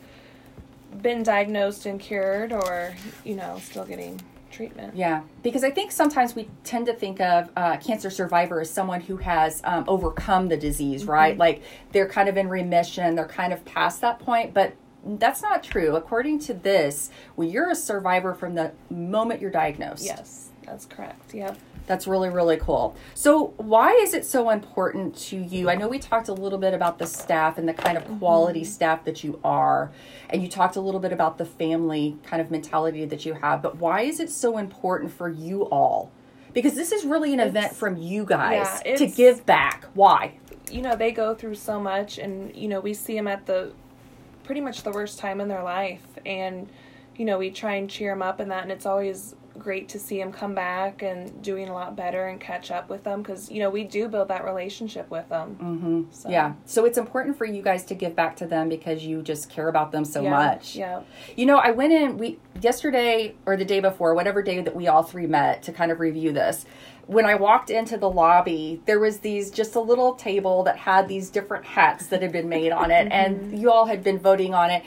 been 1.00 1.22
diagnosed 1.22 1.86
and 1.86 1.98
cured 1.98 2.52
or, 2.52 2.94
you 3.24 3.34
know, 3.34 3.58
still 3.62 3.84
getting 3.84 4.20
treatment. 4.50 4.94
Yeah, 4.94 5.22
because 5.42 5.64
I 5.64 5.70
think 5.70 5.90
sometimes 5.90 6.34
we 6.36 6.48
tend 6.62 6.86
to 6.86 6.92
think 6.92 7.20
of 7.20 7.48
uh, 7.56 7.78
cancer 7.78 8.10
survivor 8.10 8.60
as 8.60 8.70
someone 8.70 9.00
who 9.00 9.16
has 9.16 9.62
um, 9.64 9.84
overcome 9.88 10.48
the 10.48 10.56
disease, 10.58 11.06
right? 11.06 11.36
Like 11.38 11.62
they're 11.92 12.08
kind 12.08 12.28
of 12.28 12.36
in 12.36 12.48
remission, 12.48 13.14
they're 13.14 13.24
kind 13.26 13.52
of 13.52 13.64
past 13.64 14.02
that 14.02 14.18
point, 14.18 14.52
but 14.52 14.74
that's 15.04 15.42
not 15.42 15.62
true. 15.62 15.96
According 15.96 16.40
to 16.40 16.54
this, 16.54 17.10
well, 17.36 17.48
you're 17.48 17.70
a 17.70 17.74
survivor 17.74 18.34
from 18.34 18.54
the 18.54 18.72
moment 18.90 19.40
you're 19.40 19.50
diagnosed. 19.50 20.04
Yes, 20.04 20.50
that's 20.64 20.86
correct. 20.86 21.34
Yeah. 21.34 21.54
That's 21.86 22.06
really, 22.06 22.28
really 22.28 22.58
cool. 22.58 22.96
So, 23.14 23.54
why 23.56 23.90
is 23.90 24.14
it 24.14 24.24
so 24.24 24.50
important 24.50 25.16
to 25.16 25.36
you? 25.36 25.68
I 25.68 25.74
know 25.74 25.88
we 25.88 25.98
talked 25.98 26.28
a 26.28 26.32
little 26.32 26.58
bit 26.58 26.74
about 26.74 26.98
the 26.98 27.06
staff 27.06 27.58
and 27.58 27.68
the 27.68 27.74
kind 27.74 27.98
of 27.98 28.06
quality 28.18 28.60
mm-hmm. 28.60 28.70
staff 28.70 29.04
that 29.04 29.24
you 29.24 29.40
are, 29.42 29.90
and 30.30 30.42
you 30.42 30.48
talked 30.48 30.76
a 30.76 30.80
little 30.80 31.00
bit 31.00 31.12
about 31.12 31.38
the 31.38 31.44
family 31.44 32.16
kind 32.22 32.40
of 32.40 32.52
mentality 32.52 33.04
that 33.04 33.26
you 33.26 33.34
have, 33.34 33.62
but 33.62 33.78
why 33.78 34.02
is 34.02 34.20
it 34.20 34.30
so 34.30 34.58
important 34.58 35.10
for 35.12 35.28
you 35.28 35.62
all? 35.64 36.12
Because 36.52 36.74
this 36.74 36.92
is 36.92 37.04
really 37.04 37.32
an 37.32 37.40
event 37.40 37.74
from 37.74 37.96
you 37.96 38.24
guys 38.24 38.80
yeah, 38.86 38.96
to 38.96 39.06
give 39.06 39.44
back. 39.44 39.86
Why? 39.94 40.34
you 40.70 40.80
know 40.80 40.96
they 40.96 41.12
go 41.12 41.34
through 41.34 41.54
so 41.54 41.78
much 41.78 42.18
and 42.18 42.54
you 42.56 42.66
know 42.66 42.80
we 42.80 42.94
see 42.94 43.14
them 43.14 43.28
at 43.28 43.46
the 43.46 43.72
pretty 44.52 44.60
much 44.60 44.82
the 44.82 44.90
worst 44.90 45.18
time 45.18 45.40
in 45.40 45.48
their 45.48 45.62
life 45.62 46.04
and 46.26 46.68
you 47.16 47.24
know 47.24 47.38
we 47.38 47.50
try 47.50 47.76
and 47.76 47.88
cheer 47.88 48.12
them 48.12 48.20
up 48.20 48.38
and 48.38 48.50
that 48.50 48.62
and 48.62 48.70
it's 48.70 48.84
always 48.84 49.34
great 49.58 49.88
to 49.88 49.98
see 49.98 50.18
them 50.18 50.30
come 50.30 50.54
back 50.54 51.00
and 51.00 51.42
doing 51.42 51.70
a 51.70 51.72
lot 51.72 51.96
better 51.96 52.26
and 52.26 52.38
catch 52.38 52.70
up 52.70 52.90
with 52.90 53.02
them 53.02 53.22
because 53.22 53.50
you 53.50 53.60
know 53.60 53.70
we 53.70 53.82
do 53.82 54.08
build 54.08 54.28
that 54.28 54.44
relationship 54.44 55.10
with 55.10 55.26
them 55.30 55.56
mm-hmm. 55.58 56.02
so, 56.10 56.28
Yeah. 56.28 56.52
So, 56.66 56.84
it's 56.84 56.98
important 56.98 57.38
for 57.38 57.44
you 57.44 57.62
guys 57.62 57.84
to 57.86 57.94
give 57.94 58.14
back 58.14 58.36
to 58.36 58.46
them 58.46 58.68
because 58.68 59.02
you 59.02 59.22
just 59.22 59.48
care 59.48 59.68
about 59.68 59.90
them 59.90 60.04
so 60.04 60.22
yeah, 60.22 60.30
much. 60.30 60.76
yeah 60.76 61.02
You 61.34 61.46
know, 61.46 61.56
I 61.56 61.70
went 61.70 61.94
in 61.94 62.18
we 62.18 62.38
yesterday 62.60 63.34
or 63.46 63.56
the 63.56 63.64
day 63.64 63.80
before, 63.80 64.14
whatever 64.14 64.42
day 64.42 64.60
that 64.60 64.76
we 64.76 64.86
all 64.86 65.02
three 65.02 65.26
met 65.26 65.62
to 65.62 65.72
kind 65.72 65.90
of 65.90 65.98
review 65.98 66.32
this. 66.32 66.66
When 67.06 67.26
I 67.26 67.34
walked 67.34 67.70
into 67.70 67.96
the 67.96 68.08
lobby, 68.08 68.80
there 68.86 68.98
was 69.00 69.18
these 69.18 69.50
just 69.50 69.74
a 69.74 69.80
little 69.80 70.14
table 70.14 70.62
that 70.64 70.76
had 70.76 71.08
these 71.08 71.30
different 71.30 71.64
hats 71.64 72.06
that 72.06 72.22
had 72.22 72.32
been 72.32 72.48
made 72.48 72.72
on 72.72 72.90
it 72.90 73.10
and 73.10 73.58
you 73.60 73.70
all 73.70 73.86
had 73.86 74.02
been 74.04 74.18
voting 74.18 74.54
on 74.54 74.70
it. 74.70 74.84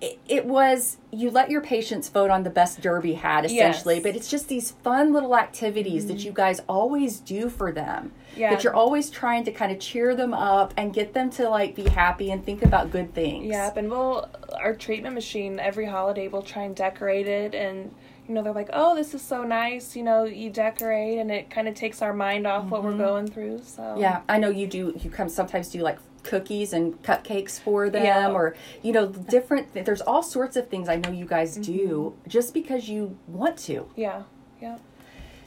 it, 0.00 0.18
it 0.28 0.44
was 0.44 0.98
you 1.10 1.30
let 1.30 1.48
your 1.50 1.60
patients 1.60 2.08
vote 2.08 2.30
on 2.30 2.42
the 2.42 2.50
best 2.50 2.80
derby 2.80 3.14
hat 3.14 3.44
essentially, 3.44 3.94
Yes. 3.96 4.02
but 4.02 4.16
it's 4.16 4.28
just 4.30 4.48
these 4.48 4.72
fun 4.82 5.12
little 5.12 5.36
activities 5.36 6.06
that 6.06 6.18
mm-hmm. 6.18 6.26
you 6.26 6.32
guys 6.32 6.60
always 6.68 7.20
do 7.20 7.48
for 7.48 7.72
them. 7.72 8.12
Yeah. 8.36 8.50
That 8.50 8.64
you're 8.64 8.74
always 8.74 9.10
trying 9.10 9.44
to 9.44 9.52
kind 9.52 9.70
of 9.72 9.78
cheer 9.78 10.14
them 10.14 10.34
up 10.34 10.74
and 10.76 10.92
get 10.92 11.14
them 11.14 11.30
to 11.30 11.48
like 11.48 11.74
be 11.74 11.88
happy 11.88 12.30
and 12.32 12.44
think 12.44 12.62
about 12.62 12.90
good 12.90 13.14
things. 13.14 13.46
Yep, 13.46 13.76
and 13.76 13.90
we'll 13.90 14.28
our 14.60 14.74
treatment 14.74 15.14
machine 15.14 15.58
every 15.58 15.86
holiday 15.86 16.28
we'll 16.28 16.42
try 16.42 16.62
and 16.62 16.76
decorate 16.76 17.26
it 17.26 17.54
and 17.54 17.94
you 18.28 18.34
know 18.34 18.42
they're 18.42 18.52
like, 18.52 18.70
"Oh, 18.72 18.94
this 18.94 19.14
is 19.14 19.22
so 19.22 19.42
nice." 19.44 19.94
You 19.96 20.02
know, 20.02 20.24
you 20.24 20.50
decorate 20.50 21.18
and 21.18 21.30
it 21.30 21.50
kind 21.50 21.68
of 21.68 21.74
takes 21.74 22.02
our 22.02 22.12
mind 22.12 22.46
off 22.46 22.66
what 22.66 22.82
we're 22.82 22.96
going 22.96 23.26
through. 23.28 23.60
So 23.64 23.82
Mm-hmm. 23.82 24.00
Yeah, 24.00 24.22
I 24.28 24.38
know 24.38 24.48
you 24.50 24.66
do. 24.66 24.92
You 25.02 25.10
come 25.10 25.28
sometimes 25.28 25.68
do 25.68 25.80
like 25.80 25.98
cookies 26.22 26.72
and 26.72 27.00
cupcakes 27.02 27.60
for 27.60 27.90
them, 27.90 28.04
Yeah. 28.04 28.30
or 28.32 28.54
you 28.82 28.92
know, 28.92 29.06
different. 29.08 29.72
Th- 29.74 29.84
there's 29.84 30.00
all 30.00 30.22
sorts 30.22 30.56
of 30.56 30.68
things 30.68 30.88
I 30.88 30.96
know 30.96 31.10
you 31.10 31.26
guys 31.26 31.56
do 31.56 32.14
just 32.26 32.54
because 32.54 32.88
you 32.88 33.18
want 33.28 33.58
to. 33.68 33.88
yeah, 33.96 34.22
yeah. 34.60 34.78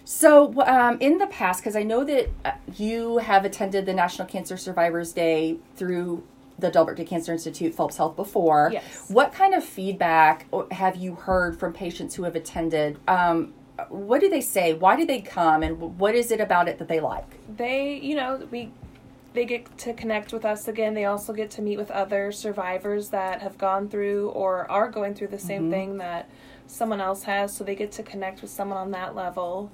So, 0.10 0.54
um, 0.62 0.98
in 1.02 1.18
the 1.18 1.28
past, 1.28 1.60
because 1.62 1.76
I 1.76 1.84
know 1.84 2.06
that 2.06 2.30
uh, 2.46 2.52
you 2.78 3.18
have 3.18 3.44
attended 3.44 3.86
the 3.86 3.94
National 3.94 4.26
Cancer 4.26 4.56
Survivors 4.56 5.12
Day 5.12 5.58
through 5.76 6.24
the 6.60 6.70
Delbert 6.70 7.06
Cancer 7.06 7.32
Institute, 7.32 7.76
Phelps 7.76 7.98
Health 7.98 8.16
before. 8.16 8.70
Yes. 8.74 9.06
What 9.10 9.32
kind 9.32 9.54
of 9.54 9.64
feedback 9.64 10.48
have 10.72 10.96
you 10.96 11.16
heard 11.16 11.60
from 11.60 11.74
patients 11.74 12.16
who 12.16 12.24
have 12.24 12.36
attended? 12.36 12.98
Um, 13.08 13.54
what 13.90 14.22
do 14.22 14.30
they 14.30 14.42
say? 14.42 14.74
Why 14.74 14.96
do 14.96 15.06
they 15.06 15.22
come? 15.22 15.64
And 15.64 16.00
what 16.00 16.16
is 16.16 16.32
it 16.32 16.42
about 16.42 16.68
it 16.68 16.80
that 16.80 16.88
they 16.88 17.00
like? 17.00 17.26
They, 17.56 18.00
you 18.00 18.16
know, 18.16 18.48
we 18.50 18.72
they 19.34 19.46
get 19.46 19.78
to 19.78 19.94
connect 19.94 20.34
with 20.34 20.46
us 20.46 20.68
again. 20.68 20.96
They 20.96 21.06
also 21.06 21.32
get 21.32 21.52
to 21.52 21.62
meet 21.62 21.78
with 21.78 21.92
other 21.92 22.32
survivors 22.32 23.10
that 23.10 23.42
have 23.44 23.56
gone 23.60 23.88
through 23.88 24.30
or 24.30 24.70
are 24.72 24.90
going 24.90 25.14
through 25.14 25.28
the 25.28 25.38
same 25.38 25.70
thing 25.70 25.98
that 25.98 26.28
someone 26.66 27.00
else 27.00 27.24
has. 27.24 27.56
So 27.56 27.64
they 27.64 27.76
get 27.76 27.92
to 27.94 28.04
connect 28.04 28.42
with 28.42 28.50
someone 28.50 28.80
on 28.80 28.92
that 28.92 29.14
level. 29.14 29.72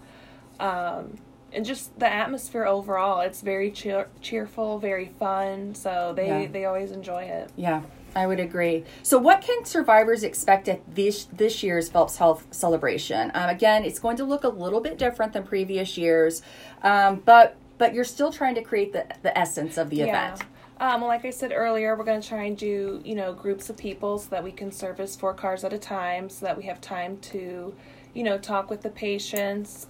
Um, 0.59 1.17
and 1.53 1.65
just 1.65 1.97
the 1.99 2.11
atmosphere 2.11 2.65
overall, 2.65 3.21
it's 3.21 3.41
very 3.41 3.71
cheer- 3.71 4.07
cheerful, 4.21 4.79
very 4.79 5.07
fun. 5.19 5.75
So 5.75 6.13
they, 6.15 6.27
Yeah. 6.27 6.47
they 6.51 6.65
always 6.65 6.91
enjoy 6.91 7.23
it. 7.23 7.49
Yeah, 7.55 7.81
I 8.15 8.27
would 8.27 8.39
agree. 8.39 8.83
So, 9.03 9.17
what 9.17 9.41
can 9.41 9.65
survivors 9.65 10.23
expect 10.23 10.67
at 10.67 10.81
this 10.95 11.25
this 11.25 11.63
year's 11.63 11.89
Phelps 11.89 12.17
Health 12.17 12.47
celebration? 12.51 13.31
Um, 13.33 13.49
again, 13.49 13.83
it's 13.83 13.99
going 13.99 14.17
to 14.17 14.23
look 14.23 14.43
a 14.43 14.49
little 14.49 14.81
bit 14.81 14.97
different 14.97 15.33
than 15.33 15.43
previous 15.43 15.97
years, 15.97 16.41
um, 16.83 17.21
but 17.25 17.55
but 17.77 17.93
you're 17.93 18.03
still 18.03 18.31
trying 18.31 18.55
to 18.55 18.61
create 18.61 18.93
the 18.93 19.05
the 19.21 19.37
essence 19.37 19.77
of 19.77 19.89
the 19.89 20.01
event. 20.01 20.41
Um, 20.79 21.01
like 21.03 21.23
I 21.23 21.29
said 21.29 21.53
earlier, 21.55 21.95
we're 21.95 22.03
going 22.03 22.19
to 22.19 22.27
try 22.27 22.43
and 22.43 22.57
do, 22.57 22.99
you 23.05 23.15
know, 23.15 23.31
groups 23.31 23.69
of 23.69 23.77
people 23.77 24.17
so 24.17 24.27
that 24.31 24.43
we 24.43 24.51
can 24.51 24.71
service 24.71 25.15
four 25.15 25.33
cars 25.33 25.63
at 25.63 25.71
a 25.71 25.77
time 25.77 26.29
so 26.29 26.45
that 26.45 26.57
we 26.57 26.63
have 26.63 26.81
time 26.81 27.17
to, 27.31 27.73
you 28.13 28.23
know, 28.23 28.37
talk 28.37 28.69
with 28.69 28.81
the 28.81 28.89
patients. 28.89 29.87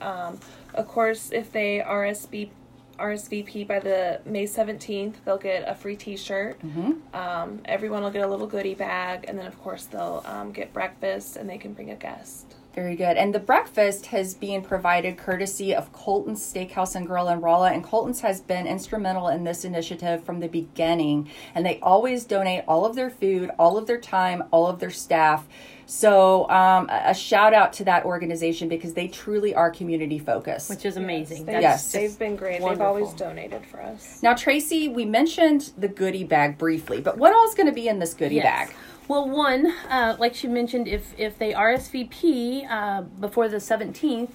Of 0.73 0.87
course, 0.87 1.31
if 1.31 1.51
they 1.51 1.83
RSV, 1.85 2.49
RSVP 2.99 3.67
by 3.67 3.79
the 3.79 4.21
May 4.25 4.45
17th, 4.45 5.15
they'll 5.25 5.37
get 5.37 5.67
a 5.67 5.75
free 5.75 5.95
t 5.95 6.15
shirt. 6.17 6.59
Um, 7.13 7.61
everyone 7.65 8.03
will 8.03 8.11
get 8.11 8.23
a 8.23 8.27
little 8.27 8.47
goodie 8.47 8.75
bag. 8.75 9.25
And 9.27 9.37
then, 9.37 9.45
of 9.45 9.59
course, 9.61 9.85
they'll 9.85 10.23
um, 10.25 10.51
get 10.51 10.73
breakfast 10.73 11.35
and 11.37 11.49
they 11.49 11.57
can 11.57 11.73
bring 11.73 11.91
a 11.91 11.95
guest. 11.95 12.55
Very 12.73 12.95
good. 12.95 13.17
And 13.17 13.35
the 13.35 13.39
breakfast 13.39 14.07
has 14.07 14.33
been 14.33 14.63
provided 14.63 15.15
courtesy 15.15 15.75
of 15.75 15.91
Colton's 15.93 16.41
Steakhouse 16.41 16.95
and 16.95 17.05
Grill 17.05 17.27
in 17.29 17.39
Rolla. 17.39 17.71
And 17.71 17.83
Colton's 17.83 18.21
has 18.21 18.41
been 18.41 18.65
instrumental 18.65 19.27
in 19.27 19.43
this 19.43 19.63
initiative 19.63 20.23
from 20.23 20.39
the 20.39 20.47
beginning. 20.47 21.29
And 21.53 21.63
they 21.63 21.79
always 21.81 22.25
donate 22.25 22.63
all 22.67 22.83
of 22.83 22.95
their 22.95 23.11
food, 23.11 23.51
all 23.59 23.77
of 23.77 23.85
their 23.85 23.99
time, 23.99 24.43
all 24.49 24.65
of 24.65 24.79
their 24.79 24.89
staff. 24.89 25.47
So 25.85 26.49
um, 26.49 26.89
a 26.89 27.09
a 27.09 27.13
shout 27.13 27.53
out 27.53 27.73
to 27.73 27.83
that 27.83 28.05
organization 28.05 28.69
because 28.69 28.93
they 28.95 29.07
truly 29.07 29.53
are 29.53 29.69
community 29.69 30.17
focused. 30.17 30.69
which 30.71 30.85
is 30.85 30.97
amazing. 30.97 31.45
They've, 31.45 31.61
Yes. 31.61 31.91
they've 31.91 32.17
been 32.17 32.35
great. 32.35 32.59
wonderful. 32.61 32.69
They've 32.95 33.05
always 33.05 33.13
donated 33.13 33.63
for 33.67 33.81
us. 33.83 34.19
now, 34.23 34.33
Tracy, 34.33 34.87
we 34.89 35.05
mentioned 35.05 35.73
the 35.77 35.89
goodie 35.89 36.23
bag 36.23 36.57
briefly, 36.57 37.01
but 37.01 37.17
what 37.19 37.33
all 37.35 37.47
is 37.47 37.53
going 37.53 37.67
to 37.67 37.73
be 37.73 37.87
in 37.87 37.99
this 37.99 38.15
goodie 38.15 38.35
Yes. 38.35 38.69
bag? 38.69 38.75
Well, 39.13 39.29
one, 39.29 39.67
uh, 39.91 40.15
like 40.17 40.33
she 40.33 40.47
mentioned, 40.47 40.87
if 40.87 41.13
if 41.19 41.37
they 41.37 41.53
RSVP 41.53 42.67
uh, 42.67 43.03
before 43.03 43.47
the 43.47 43.59
seventeenth, 43.59 44.33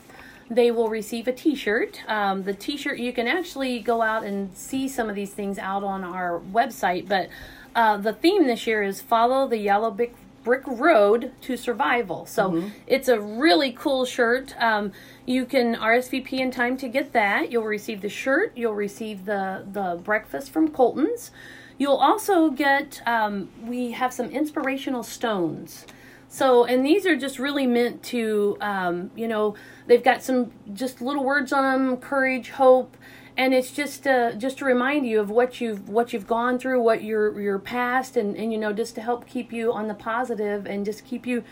they 0.48 0.70
will 0.70 0.88
receive 0.88 1.26
a 1.26 1.32
T-shirt. 1.32 2.00
Um, 2.06 2.44
the 2.44 2.54
T-shirt 2.54 3.00
you 3.00 3.12
can 3.12 3.26
actually 3.26 3.80
go 3.80 4.02
out 4.02 4.22
and 4.22 4.56
see 4.56 4.86
some 4.86 5.08
of 5.08 5.16
these 5.16 5.32
things 5.32 5.58
out 5.58 5.82
on 5.82 6.04
our 6.04 6.38
website, 6.52 7.08
but 7.08 7.28
uh, 7.74 7.96
the 7.96 8.12
theme 8.12 8.46
this 8.46 8.68
year 8.68 8.84
is 8.84 9.00
follow 9.00 9.48
the 9.48 9.56
yellow 9.56 9.90
brick 9.90 10.14
brick 10.44 10.62
road 10.64 11.32
to 11.40 11.56
survival. 11.56 12.24
So 12.26 12.70
it's 12.86 13.08
a 13.08 13.20
really 13.20 13.72
cool 13.72 14.04
shirt. 14.04 14.54
Um, 14.62 14.92
you 15.26 15.44
can 15.44 15.74
RSVP 15.74 16.34
in 16.34 16.52
time 16.52 16.76
to 16.76 16.88
get 16.88 17.12
that. 17.14 17.50
You'll 17.50 17.64
receive 17.64 18.00
the 18.00 18.08
shirt. 18.08 18.52
You'll 18.54 18.74
receive 18.74 19.24
the 19.24 19.66
the 19.68 20.00
breakfast 20.04 20.52
from 20.52 20.68
Colton's. 20.68 21.32
You'll 21.78 21.96
also 21.96 22.50
get, 22.50 23.00
um, 23.06 23.48
we 23.62 23.92
have 23.92 24.12
some 24.12 24.30
inspirational 24.30 25.02
stones. 25.04 25.86
So, 26.28 26.64
and 26.64 26.84
these 26.84 27.06
are 27.06 27.16
just 27.16 27.38
really 27.38 27.66
meant 27.66 28.02
to, 28.04 28.58
um, 28.60 29.10
you 29.16 29.26
know, 29.28 29.54
they've 29.86 30.02
got 30.02 30.22
some 30.22 30.52
just 30.74 31.00
little 31.00 31.24
words 31.24 31.52
on 31.52 31.62
them, 31.62 31.96
courage, 31.96 32.50
hope, 32.50 32.96
and 33.38 33.54
it's 33.54 33.70
just 33.70 34.06
uh, 34.06 34.32
just 34.32 34.58
to 34.58 34.64
remind 34.64 35.06
you 35.06 35.20
of 35.20 35.30
what 35.30 35.60
you've 35.60 35.88
what 35.88 36.12
you've 36.12 36.26
gone 36.26 36.58
through, 36.58 36.82
what 36.82 37.04
your 37.04 37.40
your 37.40 37.58
past, 37.60 38.16
and 38.16 38.36
and 38.36 38.52
you 38.52 38.58
know 38.58 38.72
just 38.72 38.96
to 38.96 39.00
help 39.00 39.26
keep 39.26 39.52
you 39.52 39.72
on 39.72 39.86
the 39.86 39.94
positive 39.94 40.66
and 40.66 40.84
just 40.84 41.04
keep 41.04 41.24
you 41.24 41.44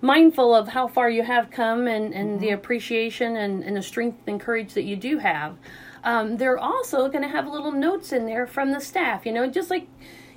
mindful 0.00 0.54
of 0.54 0.68
how 0.68 0.88
far 0.88 1.10
you 1.10 1.22
have 1.22 1.50
come 1.50 1.86
and 1.86 2.14
and 2.14 2.40
the 2.40 2.50
appreciation 2.50 3.36
and 3.36 3.62
and 3.62 3.76
the 3.76 3.82
strength 3.82 4.26
and 4.26 4.40
courage 4.40 4.72
that 4.72 4.84
you 4.84 4.96
do 4.96 5.18
have. 5.18 5.56
Um, 6.04 6.36
they're 6.36 6.58
also 6.58 7.08
going 7.08 7.22
to 7.22 7.28
have 7.28 7.48
little 7.48 7.72
notes 7.72 8.12
in 8.12 8.26
there 8.26 8.46
from 8.46 8.70
the 8.70 8.80
staff, 8.80 9.24
you 9.26 9.32
know, 9.32 9.48
just 9.48 9.70
like 9.70 9.88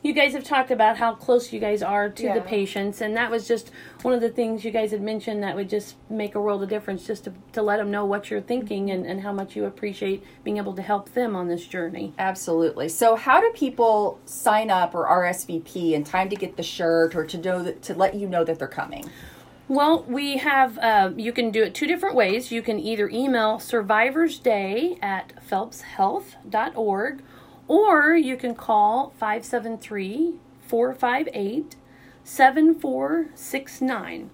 you 0.04 0.14
guys 0.14 0.34
have 0.34 0.44
talked 0.44 0.72
about 0.72 0.98
how 0.98 1.14
close 1.14 1.52
you 1.52 1.60
guys 1.60 1.82
are 1.82 2.10
to 2.10 2.34
the 2.34 2.42
patients, 2.42 3.02
and 3.02 3.16
that 3.18 3.30
was 3.30 3.48
just 3.48 3.72
one 4.04 4.14
of 4.14 4.22
the 4.22 4.30
things 4.30 4.64
you 4.64 4.72
guys 4.72 4.92
had 4.92 5.02
mentioned 5.02 5.44
that 5.44 5.56
would 5.56 5.70
just 5.70 5.96
make 6.10 6.36
a 6.36 6.42
world 6.42 6.64
of 6.64 6.70
difference, 6.70 7.06
just 7.06 7.26
to, 7.26 7.34
to 7.52 7.62
let 7.62 7.78
them 7.78 7.92
know 7.92 8.06
what 8.06 8.30
you're 8.30 8.42
thinking 8.42 8.92
and, 8.92 9.06
and 9.06 9.22
how 9.22 9.34
much 9.34 9.56
you 9.56 9.66
appreciate 9.66 10.24
being 10.44 10.58
able 10.58 10.74
to 10.74 10.82
help 10.82 11.14
them 11.14 11.36
on 11.36 11.48
this 11.48 11.66
journey. 11.66 12.14
Absolutely. 12.18 12.88
So, 12.90 13.16
how 13.16 13.42
do 13.42 13.52
people 13.54 14.20
sign 14.26 14.70
up 14.70 14.96
or 14.96 15.06
RSVP 15.06 15.92
in 15.92 16.04
time 16.04 16.30
to 16.30 16.36
get 16.36 16.56
the 16.56 16.64
shirt 16.64 17.16
or 17.16 17.26
to 17.26 17.38
know 17.38 17.64
that 17.64 17.82
to 17.84 17.94
let 17.94 18.16
you 18.16 18.30
know 18.30 18.44
that 18.44 18.60
they're 18.60 18.68
coming? 18.68 19.10
Well, 19.70 20.06
we 20.08 20.38
have, 20.38 20.78
uh, 20.78 21.12
you 21.18 21.34
can 21.34 21.52
do 21.52 21.62
it 21.62 21.76
two 21.76 21.88
different 21.88 22.16
ways. 22.16 22.54
You 22.54 22.62
can 22.62 22.80
either 22.80 23.10
email 23.10 23.58
survivorsday 23.58 24.98
at 25.04 25.34
phelpshealth.org 25.46 27.22
or 27.68 28.16
you 28.16 28.38
can 28.38 28.56
call 28.56 29.10
573 29.20 30.36
458 30.62 31.76
7469. 32.24 34.30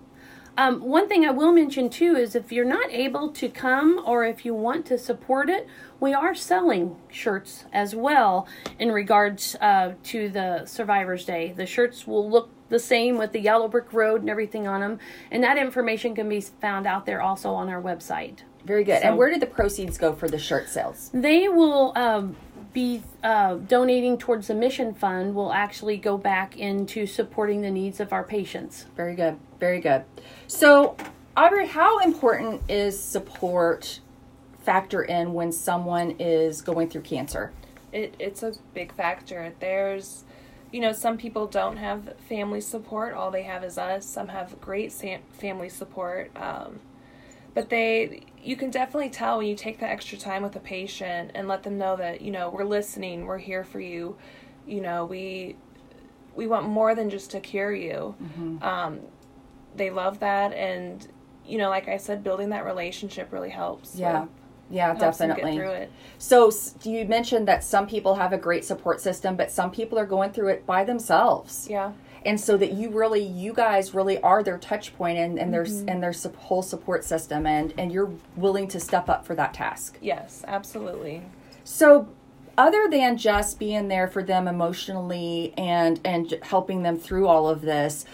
Um, 0.56 0.82
one 0.82 1.08
thing 1.08 1.26
I 1.26 1.32
will 1.32 1.52
mention 1.52 1.90
too 1.90 2.16
is 2.16 2.36
if 2.36 2.52
you're 2.52 2.64
not 2.64 2.92
able 2.92 3.32
to 3.32 3.50
come 3.50 4.04
or 4.06 4.24
if 4.24 4.46
you 4.46 4.54
want 4.54 4.86
to 4.86 5.00
support 5.00 5.50
it, 5.50 5.68
we 6.00 6.14
are 6.14 6.36
selling 6.36 6.96
shirts 7.10 7.66
as 7.74 7.96
well 7.96 8.48
in 8.78 8.92
regards 8.92 9.56
uh, 9.60 9.94
to 10.04 10.30
the 10.30 10.68
Survivors 10.68 11.26
Day. 11.26 11.56
The 11.58 11.66
shirts 11.66 12.06
will 12.06 12.30
look 12.30 12.52
the 12.74 12.80
same 12.80 13.18
with 13.18 13.32
the 13.32 13.40
yellow 13.40 13.68
brick 13.70 13.94
road 13.94 14.22
and 14.22 14.30
everything 14.30 14.68
on 14.68 14.82
them, 14.82 15.00
and 15.32 15.44
that 15.44 15.58
information 15.58 16.14
can 16.14 16.28
be 16.28 16.42
found 16.42 16.86
out 16.86 17.06
there 17.06 17.22
also 17.22 17.52
on 17.52 17.70
our 17.70 17.82
website. 17.82 18.40
Very 18.66 18.84
good. 18.84 19.02
So- 19.02 19.10
and 19.10 19.18
where 19.18 19.30
did 19.30 19.40
the 19.40 19.46
proceeds 19.46 19.98
go 19.98 20.14
for 20.14 20.28
the 20.28 20.40
shirt 20.40 20.68
sales? 20.68 21.10
They 21.14 21.48
will 21.48 21.94
um, 21.96 22.36
be 22.74 23.04
uh, 23.24 23.56
donating 23.56 24.18
towards 24.18 24.48
the 24.48 24.56
mission 24.56 24.94
fund. 24.94 25.36
Will 25.36 25.54
actually 25.54 25.98
go 25.98 26.18
back 26.18 26.58
into 26.58 27.06
supporting 27.06 27.62
the 27.62 27.72
needs 27.72 28.00
of 28.00 28.12
our 28.12 28.24
patients. 28.24 28.88
Very 28.96 29.16
good. 29.16 29.38
Very 29.60 29.80
good. 29.80 30.04
So, 30.48 30.98
Audrey, 31.38 31.68
how 31.68 32.00
important 32.00 32.62
is 32.70 33.00
support 33.00 34.00
factor 34.64 35.04
in 35.04 35.34
when 35.34 35.52
someone 35.52 36.16
is 36.20 36.62
going 36.62 36.90
through 36.90 37.02
cancer? 37.02 37.52
it, 37.94 38.16
it's 38.20 38.44
a 38.44 38.54
big 38.74 38.94
factor. 38.94 39.54
There's, 39.60 40.24
you 40.74 40.82
know, 40.82 40.92
some 40.92 41.18
people 41.18 41.48
don't 41.48 41.78
have 41.78 42.16
family 42.28 42.60
support. 42.60 43.14
All 43.14 43.32
they 43.32 43.44
have 43.44 43.64
is 43.64 43.78
us. 43.78 44.06
Some 44.06 44.28
have 44.30 44.60
great 44.60 44.92
sam- 44.92 45.22
family 45.32 45.70
support. 45.70 46.32
Um, 46.36 46.80
but 47.54 47.70
they, 47.70 48.24
you 48.42 48.56
can 48.56 48.72
definitely 48.72 49.12
tell 49.12 49.38
when 49.38 49.46
you 49.48 49.56
take 49.56 49.80
the 49.80 49.86
extra 49.86 50.18
time 50.18 50.42
with 50.42 50.56
a 50.56 50.60
patient 50.60 51.32
and 51.36 51.48
let 51.48 51.62
them 51.64 51.78
know 51.78 51.96
that, 51.96 52.22
you 52.22 52.32
know, 52.32 52.50
we're 52.50 52.64
listening, 52.66 53.26
we're 53.28 53.38
here 53.38 53.64
for 53.64 53.80
you. 53.80 54.18
You 54.66 54.82
know, 54.82 55.06
we, 55.06 55.56
we 56.36 56.48
want 56.48 56.68
more 56.68 56.96
than 56.96 57.12
just 57.12 57.30
to 57.32 57.40
cure 57.40 57.72
you. 57.74 58.16
Um, 58.64 59.00
they 59.76 59.92
love 59.92 60.20
that. 60.22 60.54
And, 60.54 61.08
you 61.46 61.60
know, 61.60 61.70
like 61.70 61.88
I 61.88 61.98
said, 61.98 62.24
building 62.24 62.50
that 62.50 62.66
relationship 62.66 63.32
really 63.32 63.52
helps. 63.52 63.96
Yeah. 63.96 64.22
with- 64.22 64.30
Yeah, 64.74 64.94
definitely. 64.96 65.52
get 65.52 65.56
through 65.56 65.72
it. 65.72 65.92
So, 66.18 66.52
you 66.84 67.06
mentioned 67.06 67.48
that 67.48 67.64
some 67.64 67.86
people 67.88 68.16
have 68.16 68.34
a 68.34 68.38
great 68.38 68.66
support 68.66 69.00
system, 69.02 69.36
but 69.36 69.52
some 69.52 69.72
people 69.72 69.98
are 70.00 70.06
going 70.06 70.32
through 70.32 70.50
it 70.50 70.66
by 70.66 70.84
themselves. 70.84 71.68
Yeah. 71.70 71.92
and 72.26 72.40
so 72.40 72.56
that 72.58 72.72
you 72.74 72.90
really 72.90 73.22
you 73.24 73.52
guys 73.54 73.94
really 73.94 74.18
are 74.22 74.42
their 74.44 74.58
touch 74.58 74.96
point 74.98 75.18
and, 75.18 75.38
and 75.38 75.54
their 75.54 75.66
Mm-hmm. 75.66 75.90
and 75.90 76.02
their 76.04 76.14
whole 76.48 76.62
support 76.62 77.04
system 77.04 77.46
and 77.46 77.74
and 77.78 77.92
you're 77.92 78.12
willing 78.38 78.68
to 78.70 78.80
step 78.80 79.10
up 79.10 79.26
for 79.28 79.36
that 79.36 79.54
task 79.54 79.98
Yes, 80.02 80.44
absolutely. 80.48 81.22
so 81.66 82.08
other 82.58 82.88
than 82.90 83.18
just 83.18 83.60
being 83.60 83.90
there 83.90 84.08
for 84.08 84.24
them 84.24 84.48
emotionally 84.48 85.54
and 85.58 86.00
and 86.06 86.40
helping 86.44 86.84
them 86.84 86.98
through 86.98 87.28
all 87.28 87.50
of 87.50 87.62
this 87.62 88.06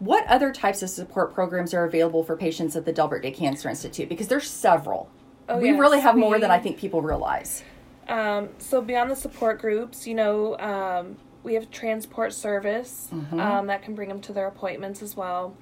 what 0.00 0.26
other 0.26 0.50
types 0.52 0.82
of 0.82 0.90
support 0.90 1.32
programs 1.32 1.72
are 1.72 1.84
available 1.84 2.24
for 2.24 2.36
patients 2.36 2.74
at 2.74 2.84
the 2.84 2.92
Delbert 2.92 3.22
Day 3.22 3.30
Cancer 3.30 3.68
Institute 3.68 4.08
because 4.08 4.26
there's 4.26 4.50
several 4.50 5.08
Oh, 5.48 5.58
we 5.58 5.68
yes, 5.70 5.78
really 5.80 6.00
have 6.00 6.16
more 6.16 6.38
than 6.38 6.50
I 6.50 6.58
think 6.58 6.78
people 6.78 7.02
realize 7.02 7.62
Um, 8.08 8.48
so 8.58 8.80
beyond 8.80 9.10
the 9.10 9.16
support 9.16 9.60
groups, 9.60 10.06
you 10.06 10.14
know, 10.14 10.56
um, 10.58 11.16
we 11.42 11.54
have 11.54 11.70
transport 11.70 12.32
service 12.32 13.08
Mm-hmm. 13.12 13.40
um, 13.40 13.66
that 13.66 13.82
can 13.82 13.94
bring 13.94 14.08
them 14.08 14.20
to 14.22 14.32
their 14.32 14.46
appointments 14.46 15.02
as 15.02 15.16
well. 15.16 15.56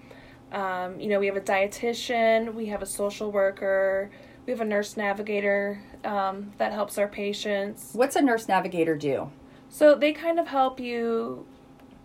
Um, 0.53 0.99
you 1.01 1.09
know, 1.09 1.19
we 1.21 1.27
have 1.27 1.37
a 1.37 1.41
dietitian, 1.41 2.55
we 2.55 2.67
have 2.67 2.83
a 2.83 2.87
social 2.87 3.31
worker, 3.31 4.11
we 4.47 4.51
have 4.53 4.61
a 4.61 4.65
nurse 4.65 4.97
navigator 4.97 5.81
um, 6.05 6.53
that 6.59 6.73
helps 6.73 6.99
our 6.99 7.09
patients. 7.09 7.91
what's 7.95 8.17
a 8.17 8.23
nurse 8.23 8.49
navigator 8.49 8.97
do 8.97 9.31
So 9.69 9.95
they 9.95 10.13
kind 10.13 10.39
of 10.41 10.49
help 10.49 10.81
you, 10.81 11.47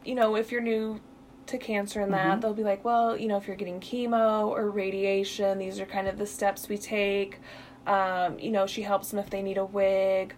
you 0.03 0.13
know, 0.15 0.35
if 0.35 0.51
you're 0.51 0.61
new 0.61 0.99
to 1.47 1.57
cancer 1.57 2.01
and 2.01 2.11
Mm-hmm. 2.11 2.27
that, 2.29 2.41
they'll 2.41 2.53
be 2.53 2.63
like, 2.63 2.83
well, 2.83 3.17
you 3.17 3.27
know, 3.27 3.37
if 3.37 3.47
you're 3.47 3.55
getting 3.55 3.79
chemo 3.79 4.47
or 4.47 4.69
radiation, 4.69 5.57
these 5.57 5.79
are 5.79 5.85
kind 5.85 6.07
of 6.07 6.17
the 6.17 6.25
steps 6.25 6.67
we 6.69 6.77
take. 6.77 7.39
Um, 7.87 8.39
you 8.39 8.51
know, 8.51 8.65
she 8.65 8.81
helps 8.81 9.09
them 9.11 9.19
if 9.19 9.29
they 9.29 9.41
need 9.41 9.57
a 9.57 9.65
wig 9.65 10.33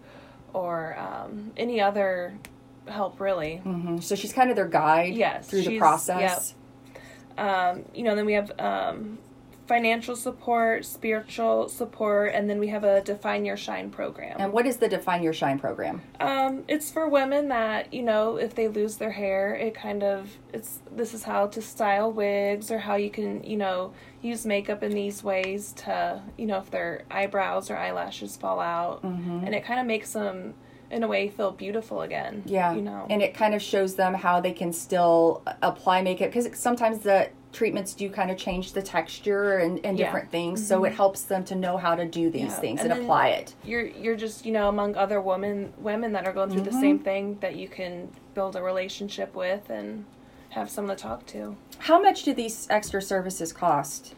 or 0.54 0.98
um, 0.98 1.52
any 1.58 1.80
other 1.82 2.38
help, 2.88 3.20
really. 3.20 3.58
hmm 3.58 4.00
so 4.00 4.16
she's 4.16 4.34
kind 4.34 4.50
of 4.50 4.56
their 4.56 4.68
guide 4.68 5.14
Yes, 5.16 5.48
through 5.48 5.64
the 5.64 5.78
process 5.78 6.56
Um, 7.38 7.86
you 7.94 8.04
know, 8.04 8.16
then 8.16 8.26
we 8.26 8.34
have 8.34 8.52
um, 8.60 9.20
financial 9.68 10.16
support, 10.16 10.86
spiritual 10.86 11.68
support, 11.70 12.32
and 12.34 12.50
then 12.50 12.60
we 12.60 12.68
have 12.70 12.84
a 12.84 13.02
Define 13.02 13.46
Your 13.46 13.58
Shine 13.58 13.90
program. 13.90 14.38
and 14.40 14.52
what 14.54 14.66
is 14.66 14.78
the 14.78 14.88
define 14.88 15.22
your 15.24 15.34
shine 15.34 15.60
program 15.60 16.02
Um, 16.20 16.64
it's 16.68 16.90
for 16.92 17.08
women 17.08 17.50
that 17.50 17.94
you 17.94 18.04
know 18.04 18.38
if 18.38 18.56
they 18.56 18.68
lose 18.68 18.98
their 18.98 19.12
hair, 19.12 19.56
it 19.56 19.74
kind 19.76 20.04
of 20.04 20.38
it's 20.54 20.80
this 20.92 21.14
is 21.14 21.24
how 21.24 21.48
to 21.48 21.62
style 21.62 22.12
wigs 22.12 22.72
or 22.72 22.80
how 22.80 22.96
you 22.96 23.10
can 23.10 23.44
you 23.44 23.58
know 23.58 23.94
use 24.22 24.46
makeup 24.46 24.82
in 24.84 24.92
these 24.92 25.24
ways 25.24 25.74
to 25.74 26.22
you 26.38 26.46
know 26.46 26.58
if 26.58 26.72
their 26.72 27.04
eyebrows 27.12 27.70
or 27.70 27.78
eyelashes 27.78 28.38
fall 28.38 28.60
out, 28.60 29.04
and 29.04 29.54
it 29.54 29.64
kind 29.66 29.80
of 29.80 29.86
makes 29.86 30.14
them 30.14 30.54
in 30.90 31.04
a 31.04 31.08
way 31.08 31.28
feel 31.28 31.52
beautiful 31.52 32.02
again. 32.02 32.44
Yeah. 32.46 32.74
you 32.74 32.82
know. 32.82 33.06
And 33.10 33.22
it 33.22 33.34
kind 33.34 33.54
of 33.54 33.62
shows 33.62 33.96
them 33.96 34.14
how 34.14 34.40
they 34.40 34.54
can 34.54 34.72
still 34.72 35.44
apply 35.62 36.02
makeup 36.02 36.30
because 36.32 36.48
sometimes 36.58 37.00
the 37.00 37.30
treatments 37.58 37.94
do 37.96 38.08
kind 38.10 38.30
of 38.30 38.38
change 38.38 38.74
the 38.74 38.82
texture 38.84 39.58
and, 39.58 39.80
and 39.84 39.84
Yeah. 39.84 39.90
Mm-hmm. 39.90 39.98
different 39.98 40.32
things. 40.32 40.68
So 40.68 40.84
it 40.84 40.94
helps 40.94 41.24
them 41.24 41.44
to 41.46 41.56
know 41.56 41.76
how 41.78 41.96
to 41.96 42.06
do 42.06 42.30
these 42.30 42.44
Yeah. 42.54 42.60
things 42.60 42.82
And 42.82 42.92
and, 42.92 43.02
apply 43.02 43.30
it. 43.30 43.56
you're 43.66 43.88
you're 43.88 44.16
just 44.16 44.46
you 44.46 44.52
know 44.52 44.70
among 44.70 44.96
other 44.96 45.20
women 45.22 45.74
women 45.80 46.12
that 46.14 46.28
are 46.28 46.34
going 46.34 46.50
through 46.52 46.62
Mm-hmm. 46.62 46.76
the 46.76 46.82
same 46.88 47.00
thing 47.00 47.38
that 47.42 47.56
you 47.56 47.68
can 47.68 48.10
build 48.36 48.56
a 48.56 48.62
relationship 48.62 49.34
with 49.36 49.70
and 49.72 50.06
have 50.50 50.70
someone 50.70 50.96
to 50.96 51.02
talk 51.02 51.26
to. 51.28 51.56
How 51.80 52.02
much 52.02 52.24
do 52.24 52.34
these 52.34 52.68
extra 52.70 53.02
services 53.02 53.52
cost? 53.52 54.14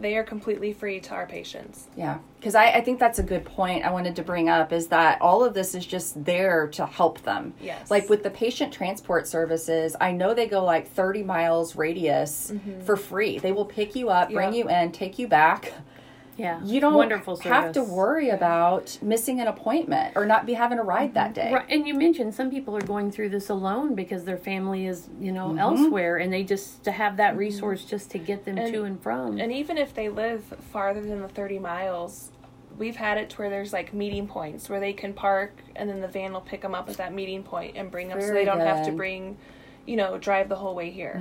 They 0.00 0.16
are 0.16 0.22
completely 0.22 0.72
free 0.72 1.00
to 1.00 1.14
our 1.14 1.26
patients. 1.26 1.86
Yeah, 1.96 2.18
because 2.38 2.54
I, 2.54 2.70
I 2.72 2.80
think 2.80 2.98
that's 3.00 3.18
a 3.18 3.22
good 3.22 3.44
point 3.44 3.84
I 3.84 3.90
wanted 3.90 4.16
to 4.16 4.22
bring 4.22 4.48
up 4.48 4.72
is 4.72 4.88
that 4.88 5.20
all 5.20 5.44
of 5.44 5.54
this 5.54 5.74
is 5.74 5.84
just 5.84 6.24
there 6.24 6.68
to 6.68 6.86
help 6.86 7.22
them. 7.22 7.54
Yes. 7.60 7.90
Like 7.90 8.08
with 8.08 8.22
the 8.22 8.30
patient 8.30 8.72
transport 8.72 9.26
services, 9.26 9.96
I 10.00 10.12
know 10.12 10.34
they 10.34 10.46
go 10.46 10.64
like 10.64 10.88
30 10.90 11.22
miles 11.22 11.76
radius 11.76 12.52
for 12.84 12.96
free. 12.96 13.38
They 13.38 13.52
will 13.52 13.64
pick 13.64 13.94
you 13.96 14.08
up, 14.10 14.30
bring 14.30 14.48
Mm-hmm. 14.48 14.54
You 14.54 14.68
in, 14.70 14.92
take 14.92 15.18
you 15.18 15.28
back. 15.28 15.72
Yeah. 16.38 16.60
You 16.64 16.80
don't 16.80 16.94
Wonderful 16.94 17.36
have 17.40 17.72
to 17.72 17.82
worry 17.82 18.30
about 18.30 18.96
missing 19.02 19.40
an 19.40 19.48
appointment 19.48 20.12
or 20.16 20.24
not 20.24 20.46
be 20.46 20.54
having 20.54 20.78
a 20.78 20.82
ride 20.84 21.14
that 21.14 21.34
day. 21.34 21.52
Right, 21.52 21.66
and 21.68 21.86
you 21.86 21.94
mentioned 21.94 22.32
some 22.32 22.48
people 22.48 22.76
are 22.76 22.80
going 22.80 23.10
through 23.10 23.30
this 23.30 23.48
alone 23.50 23.96
because 23.96 24.24
their 24.24 24.38
family 24.38 24.86
is, 24.86 25.08
you 25.20 25.32
know, 25.32 25.48
Mm-hmm. 25.48 25.58
elsewhere, 25.58 26.16
and 26.18 26.32
they 26.32 26.44
just 26.44 26.84
to 26.84 26.92
have 26.92 27.16
that 27.16 27.36
resource 27.36 27.84
just 27.84 28.10
to 28.12 28.18
get 28.18 28.44
them 28.44 28.56
And- 28.58 28.72
to 28.72 28.84
and 28.84 29.02
from. 29.02 29.38
And 29.38 29.52
even 29.52 29.76
if 29.78 29.94
they 29.94 30.08
live 30.08 30.44
farther 30.72 31.00
than 31.00 31.20
the 31.22 31.28
30 31.28 31.58
miles, 31.58 32.30
we've 32.76 32.96
had 32.96 33.18
it 33.18 33.30
to 33.30 33.36
where 33.38 33.50
there's 33.50 33.72
like 33.72 33.92
meeting 33.92 34.28
points 34.28 34.68
where 34.68 34.78
they 34.78 34.92
can 34.92 35.12
park 35.12 35.60
and 35.74 35.90
then 35.90 36.00
the 36.00 36.06
van 36.06 36.32
will 36.32 36.40
pick 36.40 36.60
them 36.60 36.74
up 36.74 36.88
at 36.88 36.96
that 36.98 37.12
meeting 37.12 37.42
point 37.42 37.76
and 37.76 37.90
bring 37.90 38.06
them 38.08 38.20
so 38.20 38.32
they 38.32 38.44
don't 38.44 38.60
have 38.60 38.86
to 38.86 38.92
bring, 38.92 39.36
you 39.88 39.96
know, 39.96 40.18
drive 40.18 40.50
the 40.50 40.56
whole 40.56 40.74
way 40.74 40.90
here. 40.90 41.18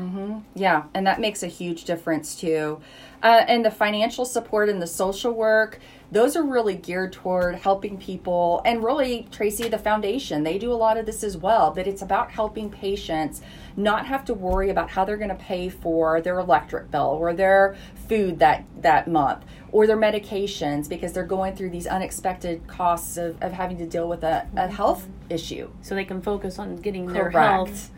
Yeah, 0.54 0.84
and 0.94 1.08
that 1.08 1.22
makes 1.22 1.42
a 1.42 1.48
huge 1.48 1.86
difference 1.86 2.36
too. 2.36 2.82
Uh, 3.24 3.46
and 3.48 3.64
the 3.64 3.72
financial 3.72 4.26
support 4.26 4.68
and 4.68 4.82
the 4.82 4.88
social 4.88 5.32
work, 5.32 5.80
those 6.12 6.36
are 6.36 6.44
really 6.44 6.76
geared 6.76 7.14
toward 7.14 7.56
helping 7.56 7.98
people. 7.98 8.62
And 8.66 8.84
really, 8.84 9.28
Tracy, 9.32 9.70
the 9.70 9.78
foundation, 9.78 10.44
they 10.44 10.58
do 10.58 10.72
a 10.72 10.76
lot 10.76 10.98
of 10.98 11.06
this 11.06 11.24
as 11.24 11.38
well. 11.38 11.72
But 11.72 11.88
it's 11.88 12.02
about 12.02 12.30
helping 12.30 12.70
patients 12.70 13.42
not 13.78 14.06
have 14.06 14.26
to 14.26 14.34
worry 14.34 14.70
about 14.70 14.90
how 14.90 15.06
they're 15.06 15.18
going 15.18 15.30
to 15.30 15.36
pay 15.36 15.70
for 15.70 16.20
their 16.20 16.38
electric 16.38 16.92
bill 16.92 17.18
or 17.20 17.34
their 17.34 17.78
food 18.10 18.40
that 18.40 18.66
that 18.82 19.08
month 19.08 19.46
or 19.72 19.88
their 19.88 19.98
medications 19.98 20.90
because 20.90 21.14
they're 21.14 21.24
going 21.24 21.56
through 21.56 21.70
these 21.70 21.88
unexpected 21.88 22.68
costs 22.68 23.16
of, 23.18 23.42
of 23.42 23.54
having 23.54 23.78
to 23.78 23.86
deal 23.86 24.10
with 24.10 24.24
a, 24.24 24.48
a 24.56 24.68
health 24.68 25.08
issue. 25.30 25.70
so 25.82 25.96
they 25.96 26.06
can 26.06 26.22
focus 26.22 26.60
on 26.60 26.76
getting 26.78 27.06
their 27.08 27.30
health 27.30 27.92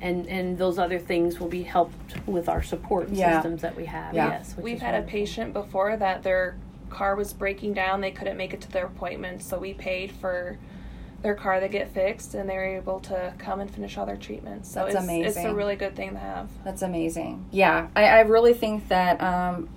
and 0.00 0.26
and 0.28 0.58
those 0.58 0.78
other 0.78 0.98
things 0.98 1.40
will 1.40 1.48
be 1.48 1.62
helped 1.62 2.26
with 2.26 2.48
our 2.48 2.62
support 2.62 3.08
Yeah. 3.08 3.36
systems 3.40 3.62
that 3.62 3.76
we 3.76 3.86
have 3.86 4.14
Yeah. 4.14 4.28
yes 4.28 4.54
We've 4.56 4.76
is 4.76 4.82
had 4.82 4.94
a 4.94 5.02
patient 5.06 5.52
before 5.52 5.96
that 5.96 6.22
their 6.22 6.56
car 6.90 7.16
was 7.16 7.32
breaking 7.32 7.74
down. 7.74 8.00
They 8.00 8.10
couldn't 8.12 8.36
make 8.36 8.54
it 8.54 8.60
to 8.62 8.70
their 8.70 8.86
appointment, 8.86 9.42
so 9.42 9.58
we 9.58 9.74
paid 9.74 10.12
for 10.12 10.56
their 11.22 11.34
car 11.34 11.58
to 11.58 11.66
get 11.68 11.88
fixed, 11.92 12.34
and 12.34 12.48
they 12.48 12.54
were 12.54 12.64
able 12.64 13.00
to 13.00 13.32
come 13.38 13.60
and 13.60 13.68
finish 13.70 13.98
all 13.98 14.06
their 14.06 14.16
treatments. 14.16 14.70
So 14.70 14.86
That's 14.88 15.04
it's, 15.08 15.36
it's 15.36 15.46
a 15.46 15.54
really 15.54 15.74
good 15.74 15.96
thing 15.96 16.12
to 16.12 16.18
have. 16.18 16.48
That's 16.62 16.82
amazing. 16.82 17.46
Yeah, 17.50 17.88
I, 17.96 18.04
I 18.04 18.20
really 18.20 18.52
think 18.54 18.86
that 18.88 19.20
um, 19.20 19.68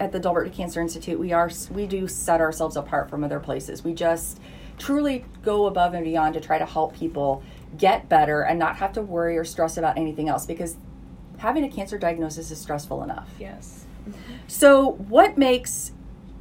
at 0.00 0.10
the 0.12 0.18
Delbert 0.18 0.52
Cancer 0.52 0.80
Institute, 0.80 1.18
we 1.20 1.32
are 1.32 1.50
we 1.70 1.86
do 1.86 2.08
set 2.08 2.40
ourselves 2.40 2.76
apart 2.76 3.08
from 3.10 3.22
other 3.22 3.38
places. 3.38 3.84
We 3.84 3.92
just 3.94 4.40
truly 4.78 5.24
go 5.42 5.66
above 5.66 5.94
and 5.94 6.04
beyond 6.04 6.34
to 6.34 6.40
try 6.40 6.58
to 6.58 6.66
help 6.66 6.94
people 6.94 7.42
get 7.76 8.08
better 8.08 8.42
and 8.42 8.58
not 8.58 8.76
have 8.76 8.92
to 8.92 9.02
worry 9.02 9.36
or 9.36 9.44
stress 9.44 9.76
about 9.76 9.96
anything 9.96 10.28
else 10.28 10.46
because 10.46 10.76
having 11.38 11.64
a 11.64 11.68
cancer 11.68 11.98
diagnosis 11.98 12.50
is 12.50 12.60
stressful 12.60 13.02
enough. 13.02 13.28
Yes. 13.38 13.86
So, 14.46 14.92
what 14.92 15.38
makes 15.38 15.92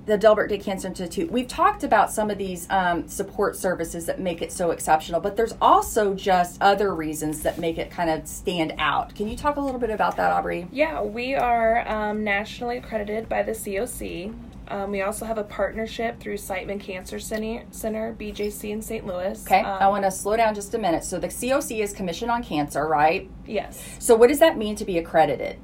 the 0.06 0.18
Delbert 0.18 0.50
Day 0.50 0.58
Cancer 0.58 0.88
Institute? 0.88 1.32
We've 1.32 1.48
talked 1.48 1.84
about 1.84 2.12
some 2.12 2.30
of 2.30 2.38
these 2.38 2.68
um, 2.70 3.08
support 3.08 3.56
services 3.56 4.06
that 4.08 4.20
make 4.20 4.42
it 4.42 4.52
so 4.52 4.72
exceptional, 4.72 5.22
but 5.22 5.36
there's 5.36 5.54
also 5.62 6.14
just 6.14 6.62
other 6.62 6.94
reasons 6.94 7.42
that 7.44 7.60
make 7.60 7.78
it 7.78 7.92
kind 7.92 8.10
of 8.10 8.28
stand 8.28 8.74
out. 8.78 9.14
Can 9.16 9.28
you 9.28 9.38
talk 9.38 9.58
a 9.58 9.62
little 9.62 9.80
bit 9.80 9.92
about 9.92 10.18
that, 10.18 10.32
Aubrey? 10.32 10.68
Yeah, 10.72 11.02
we 11.02 11.36
are 11.36 11.88
um, 11.88 12.24
nationally 12.24 12.78
accredited 12.78 13.30
by 13.30 13.44
the 13.44 13.52
COC. 13.52 14.34
Um, 14.68 14.92
we 14.92 15.02
also 15.02 15.26
have 15.26 15.38
a 15.38 15.44
partnership 15.44 16.20
through 16.20 16.36
Siteman 16.38 16.80
Cancer 16.80 17.20
Center, 17.20 17.64
Center 17.72 18.16
BJC 18.18 18.70
in 18.72 18.82
St. 18.82 19.06
Louis. 19.06 19.44
Okay, 19.46 19.60
Um, 19.62 19.78
I 19.82 19.88
want 19.90 20.04
to 20.06 20.12
slow 20.12 20.38
down 20.38 20.56
just 20.56 20.74
a 20.74 20.78
minute. 20.78 21.04
So, 21.04 21.20
the 21.20 21.28
COC 21.28 21.82
is 21.84 21.92
Commission 21.94 22.30
on 22.30 22.42
Cancer, 22.44 22.88
right? 22.88 23.30
Yes. 23.46 23.84
So, 24.00 24.16
what 24.16 24.28
does 24.30 24.40
that 24.40 24.58
mean 24.58 24.76
to 24.78 24.86
be 24.86 24.98
accredited? 24.98 25.58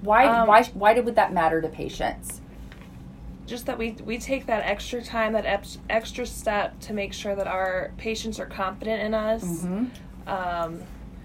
Why, 0.00 0.26
Um, 0.26 0.48
why, 0.48 0.62
why 0.74 0.94
did, 0.94 1.04
would 1.04 1.16
that 1.16 1.32
matter 1.32 1.60
to 1.60 1.68
patients? 1.68 2.40
Just 3.46 3.66
that 3.66 3.78
we 3.78 3.96
we 4.04 4.18
take 4.18 4.46
that 4.46 4.62
extra 4.66 5.02
time, 5.02 5.32
that 5.32 5.46
ex- 5.46 5.78
extra 5.88 6.26
step 6.26 6.78
to 6.80 6.92
make 6.92 7.12
sure 7.14 7.34
that 7.34 7.46
our 7.46 7.92
patients 7.96 8.38
are 8.38 8.46
confident 8.46 9.02
in 9.02 9.14
us. 9.14 9.42
Mm-hmm. 9.42 9.84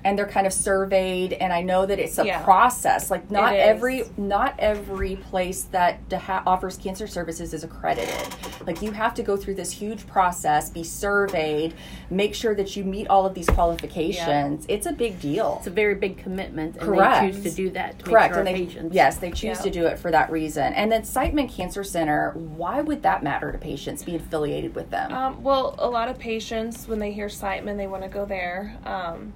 And 0.05 0.17
they're 0.17 0.27
kind 0.27 0.45
of 0.45 0.53
surveyed 0.53 1.33
and 1.33 1.53
i 1.53 1.61
know 1.61 1.85
that 1.85 1.97
it's 1.99 2.17
a 2.17 2.25
Yeah. 2.25 2.41
process. 2.43 3.09
Like 3.09 3.31
not 3.31 3.53
every 3.55 4.03
not 4.17 4.55
every 4.59 5.15
place 5.15 5.63
that 5.71 6.07
de- 6.09 6.17
ha- 6.19 6.43
offers 6.45 6.77
cancer 6.77 7.07
services 7.07 7.53
is 7.53 7.63
accredited. 7.63 8.27
Like 8.67 8.81
you 8.81 8.91
have 8.91 9.13
to 9.15 9.23
go 9.23 9.37
through 9.37 9.55
this 9.55 9.71
huge 9.71 10.05
process 10.07 10.69
be 10.69 10.83
surveyed 10.83 11.73
make 12.09 12.35
sure 12.35 12.53
that 12.55 12.75
you 12.75 12.83
meet 12.83 13.07
all 13.07 13.25
of 13.25 13.33
these 13.33 13.47
qualifications. 13.49 14.65
It's 14.67 14.85
a 14.85 14.91
big 14.93 15.19
deal. 15.19 15.55
It's 15.59 15.67
a 15.67 15.71
very 15.71 15.95
big 15.95 16.17
commitment 16.17 16.75
and 16.75 16.81
Correct. 16.85 17.21
they 17.21 17.31
choose 17.31 17.43
to 17.43 17.51
do 17.51 17.69
that 17.71 17.99
to 17.99 18.05
correct. 18.05 18.35
and 18.35 18.47
they 18.47 18.53
patients 18.53 18.93
yes 18.95 19.17
they 19.17 19.31
choose 19.31 19.57
Yeah. 19.57 19.63
to 19.63 19.69
do 19.69 19.85
it 19.85 19.99
for 19.99 20.11
that 20.11 20.31
reason. 20.31 20.73
And 20.73 20.91
then 20.91 21.03
siteman 21.03 21.49
cancer 21.49 21.83
center 21.83 22.31
why 22.35 22.81
would 22.81 23.03
that 23.03 23.23
matter 23.23 23.51
to 23.51 23.57
patients 23.57 24.03
being 24.03 24.17
affiliated 24.17 24.75
with 24.75 24.89
them? 24.89 25.11
Um, 25.13 25.43
well, 25.43 25.75
a 25.77 25.87
lot 25.89 26.07
of 26.09 26.17
patients 26.19 26.87
when 26.87 26.99
they 26.99 27.11
hear 27.11 27.27
Siteman, 27.27 27.77
they 27.77 27.87
want 27.87 28.03
to 28.03 28.09
go 28.09 28.25
there. 28.25 28.75
Um, 28.85 29.33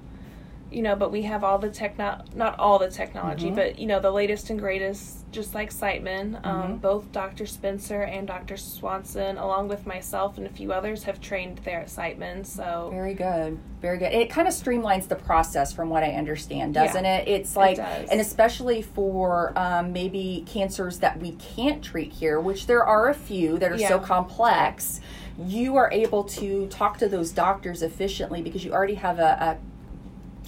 you 0.71 0.82
know, 0.82 0.95
but 0.95 1.12
we 1.12 1.21
have 1.23 1.43
all 1.43 1.58
the 1.58 1.69
techno 1.69 2.21
not 2.36 2.58
all 2.60 2.77
the 2.80 2.89
technology, 2.89 3.47
Mm-hmm. 3.47 3.56
but 3.56 3.80
you 3.80 3.88
know, 3.88 3.99
the 3.99 4.12
latest 4.12 4.49
and 4.49 4.60
greatest, 4.60 5.30
just 5.32 5.56
like 5.56 5.71
Siteman. 5.71 6.45
Um, 6.45 6.58
Mm-hmm. 6.63 6.75
both 6.77 7.12
Dr. 7.12 7.45
Spencer 7.45 8.01
and 8.01 8.27
Dr. 8.27 8.58
Swanson, 8.58 9.38
along 9.38 9.67
with 9.69 9.86
myself 9.86 10.38
and 10.38 10.45
a 10.45 10.49
few 10.49 10.71
others, 10.73 11.03
have 11.03 11.21
trained 11.21 11.60
there 11.60 11.80
at 11.82 11.88
Siteman. 11.88 12.45
So 12.45 12.89
Very 12.91 13.13
good. 13.13 13.58
Very 13.82 13.97
good. 13.97 14.12
It 14.12 14.30
kind 14.30 14.47
of 14.47 14.53
streamlines 14.53 15.08
the 15.08 15.15
process 15.15 15.71
from 15.71 15.89
what 15.89 16.03
I 16.03 16.12
understand, 16.13 16.73
doesn't 16.73 17.06
Yeah, 17.06 17.17
it? 17.17 17.27
It's 17.27 17.56
like, 17.56 17.77
does. 17.77 18.10
and 18.10 18.19
especially 18.19 18.82
for 18.82 19.53
um, 19.58 19.93
maybe 19.93 20.43
cancers 20.47 20.99
that 20.99 21.19
we 21.19 21.32
can't 21.34 21.84
treat 21.84 22.12
here, 22.12 22.39
which 22.39 22.65
there 22.67 22.84
are 22.84 23.10
a 23.10 23.13
few 23.13 23.58
that 23.60 23.71
are 23.71 23.77
so 23.77 23.99
complex, 23.99 24.99
you 25.39 25.75
are 25.75 25.91
able 25.91 26.23
to 26.23 26.65
talk 26.67 26.97
to 26.97 27.08
those 27.08 27.32
doctors 27.32 27.84
efficiently 27.84 28.41
because 28.41 28.65
you 28.65 28.73
already 28.73 28.95
have 28.95 29.19
a, 29.19 29.21
a 29.56 29.58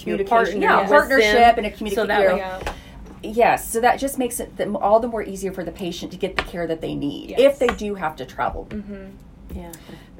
communication, 0.03 0.29
partner 0.29 0.59
yeah, 0.61 0.87
partnership 0.87 1.55
them, 1.55 1.65
and 1.65 1.67
a 1.67 1.71
so 1.71 1.77
communication. 1.77 2.07
that 2.07 2.37
yeah, 2.37 2.73
Yes, 3.21 3.69
so 3.69 3.81
that 3.81 3.99
just 3.99 4.17
makes 4.17 4.39
it 4.39 4.55
the, 4.55 4.71
all 4.77 4.99
the 4.99 5.07
more 5.07 5.21
easier 5.23 5.51
for 5.51 5.63
the 5.63 5.71
patient 5.73 6.11
to 6.13 6.17
get 6.17 6.37
the 6.37 6.43
care 6.43 6.65
that 6.67 6.79
they 6.81 6.95
need 6.95 7.31
Yes. 7.31 7.39
if 7.39 7.59
they 7.59 7.67
do 7.75 7.95
have 7.95 8.15
to 8.17 8.25
travel. 8.25 8.65
Mm-hmm. 8.69 9.57
Yeah. 9.57 9.71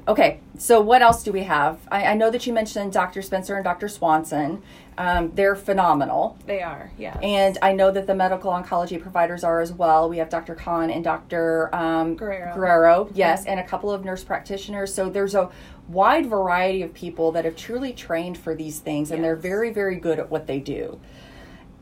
Okay, 0.08 0.40
so 0.58 0.80
what 0.80 1.02
else 1.02 1.22
do 1.22 1.32
we 1.32 1.42
have? 1.44 1.78
I, 1.90 2.04
I 2.06 2.14
know 2.14 2.30
that 2.30 2.46
you 2.46 2.52
mentioned 2.52 2.92
Dr. 2.92 3.22
Spencer 3.22 3.54
and 3.54 3.64
Dr. 3.64 3.88
Swanson. 3.88 4.62
Um, 4.98 5.32
they're 5.34 5.56
phenomenal. 5.56 6.36
they 6.46 6.62
are. 6.62 6.90
Yeah. 6.98 7.18
And 7.20 7.56
I 7.62 7.72
know 7.72 7.90
that 7.90 8.06
the 8.06 8.14
medical 8.14 8.50
oncology 8.52 9.00
providers 9.00 9.44
are 9.44 9.60
as 9.60 9.72
well. 9.72 10.08
We 10.08 10.18
have 10.18 10.28
Dr. 10.28 10.54
Khan 10.54 10.90
and 10.90 11.02
Dr. 11.02 11.74
Um, 11.74 12.16
Guerrero. 12.16 13.08
yes, 13.14 13.46
and 13.46 13.58
a 13.58 13.64
couple 13.64 13.90
of 13.90 14.04
nurse 14.04 14.22
practitioners. 14.24 14.92
So 14.92 15.08
there's 15.08 15.34
a 15.34 15.50
wide 15.88 16.26
variety 16.26 16.82
of 16.82 16.92
people 16.92 17.32
that 17.32 17.44
have 17.44 17.56
truly 17.56 17.92
trained 17.92 18.36
for 18.36 18.54
these 18.54 18.78
things, 18.80 19.10
and 19.10 19.24
they're 19.24 19.36
very, 19.36 19.72
very 19.72 19.96
good 19.96 20.18
at 20.18 20.30
what 20.30 20.46
they 20.46 20.60
do. 20.60 21.00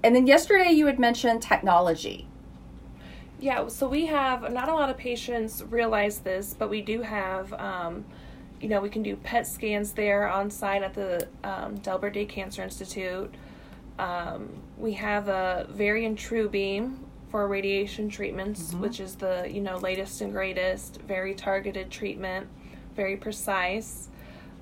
And 0.05 0.15
then 0.15 0.27
yesterday 0.29 0.71
you 0.71 0.87
had 0.87 0.99
mentioned 1.01 1.43
technology. 1.43 2.29
Yeah, 3.41 3.69
so 3.69 3.89
we 3.89 4.07
have 4.07 4.53
not 4.53 4.69
a 4.69 4.75
lot 4.75 4.91
of 4.91 4.97
patients 4.97 5.63
realize 5.63 6.19
this, 6.19 6.55
but 6.59 6.69
we 6.69 6.83
do 6.83 7.03
have, 7.03 7.53
um, 7.53 8.05
you 8.61 8.69
know, 8.69 8.81
we 8.81 8.89
can 8.89 9.05
do 9.05 9.15
PET 9.15 9.47
scans 9.47 9.93
there 9.93 10.29
on 10.29 10.51
site 10.51 10.83
at 10.83 10.95
the 10.95 11.29
um, 11.45 11.77
Delbert 11.77 12.15
Day 12.15 12.25
Cancer 12.25 12.65
Institute. 12.65 13.33
Um, 13.97 14.49
we 14.77 14.93
have 14.95 15.29
a 15.29 15.67
Varian 15.71 16.17
True 16.17 16.49
Beam 16.49 17.05
for 17.31 17.47
radiation 17.47 18.09
treatments, 18.09 18.73
which 18.75 18.99
is 18.99 19.15
the 19.17 19.47
you 19.49 19.61
know 19.61 19.77
latest 19.77 20.21
and 20.21 20.33
greatest, 20.33 21.01
very 21.03 21.35
targeted 21.35 21.91
treatment, 21.91 22.49
very 22.97 23.17
precise. 23.17 24.09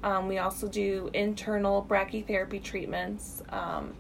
Um, 0.02 0.28
we 0.28 0.38
also 0.38 0.68
do 0.68 1.10
internal 1.14 1.82
brachytherapy 1.88 2.62
treatments. 2.62 3.42
Um, 3.48 3.94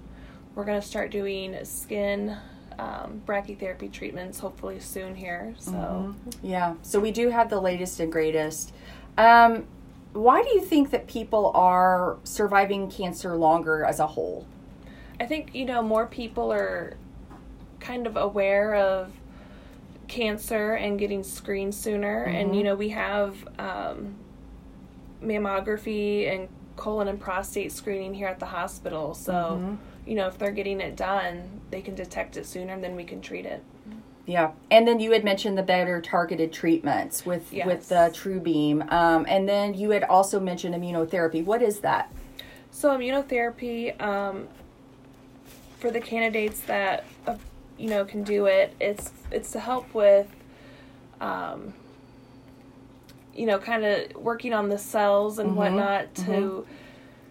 we're 0.54 0.64
going 0.64 0.80
to 0.80 0.86
start 0.86 1.10
doing 1.10 1.56
skin 1.64 2.36
um, 2.78 3.22
brachytherapy 3.26 3.90
treatments 3.90 4.38
hopefully 4.40 4.80
soon 4.80 5.14
here. 5.14 5.54
So, 5.58 6.14
Yeah, 6.42 6.74
so 6.82 7.00
we 7.00 7.10
do 7.10 7.30
have 7.30 7.50
the 7.50 7.60
latest 7.60 8.00
and 8.00 8.10
greatest. 8.12 8.72
Um, 9.18 9.66
why 10.12 10.42
do 10.42 10.48
you 10.50 10.60
think 10.62 10.90
that 10.90 11.06
people 11.06 11.52
are 11.54 12.16
surviving 12.24 12.90
cancer 12.90 13.36
longer 13.36 13.84
as 13.84 14.00
a 14.00 14.06
whole? 14.06 14.46
I 15.20 15.26
think, 15.26 15.54
you 15.54 15.64
know, 15.64 15.82
more 15.82 16.06
people 16.06 16.52
are 16.52 16.96
kind 17.80 18.06
of 18.06 18.16
aware 18.16 18.74
of 18.74 19.12
cancer 20.08 20.72
and 20.72 20.98
getting 20.98 21.22
screened 21.22 21.74
sooner. 21.74 22.24
And, 22.24 22.56
you 22.56 22.62
know, 22.62 22.74
we 22.74 22.90
have 22.90 23.36
um, 23.58 24.14
mammography 25.22 26.32
and 26.32 26.48
colon 26.76 27.08
and 27.08 27.18
prostate 27.20 27.72
screening 27.72 28.14
here 28.14 28.28
at 28.28 28.38
the 28.38 28.46
hospital. 28.46 29.14
So, 29.14 29.78
you 30.06 30.14
know, 30.14 30.28
if 30.28 30.38
they're 30.38 30.52
getting 30.52 30.80
it 30.80 30.96
done, 30.96 31.60
they 31.70 31.82
can 31.82 31.94
detect 31.94 32.36
it 32.36 32.46
sooner 32.46 32.72
and 32.72 32.82
then 32.82 32.94
we 32.94 33.04
can 33.04 33.20
treat 33.20 33.44
it. 33.44 33.62
Yeah, 34.26 34.52
and 34.72 34.88
then 34.88 34.98
you 34.98 35.12
had 35.12 35.22
mentioned 35.24 35.56
the 35.56 35.62
better 35.62 36.00
targeted 36.00 36.52
treatments 36.52 37.24
with 37.24 37.52
with 37.52 37.88
the 37.88 38.10
True 38.12 38.40
Beam, 38.40 38.82
um, 38.88 39.24
and 39.28 39.48
then 39.48 39.74
you 39.74 39.90
had 39.90 40.02
also 40.02 40.40
mentioned 40.40 40.74
immunotherapy. 40.74 41.44
What 41.44 41.62
is 41.62 41.80
that? 41.80 42.12
So 42.72 42.90
immunotherapy, 42.90 44.00
um, 44.02 44.48
for 45.78 45.92
the 45.92 46.00
candidates 46.00 46.60
that 46.62 47.04
uh, 47.28 47.36
you 47.78 47.88
know 47.88 48.04
can 48.04 48.24
do 48.24 48.46
it, 48.46 48.74
it's 48.80 49.12
it's 49.30 49.52
to 49.52 49.60
help 49.60 49.94
with, 49.94 50.26
um, 51.20 51.72
you 53.32 53.46
know, 53.46 53.60
kind 53.60 53.84
of 53.84 54.16
working 54.16 54.52
on 54.52 54.68
the 54.68 54.78
cells 54.78 55.38
and 55.38 55.54
whatnot 55.54 56.12
to 56.16 56.66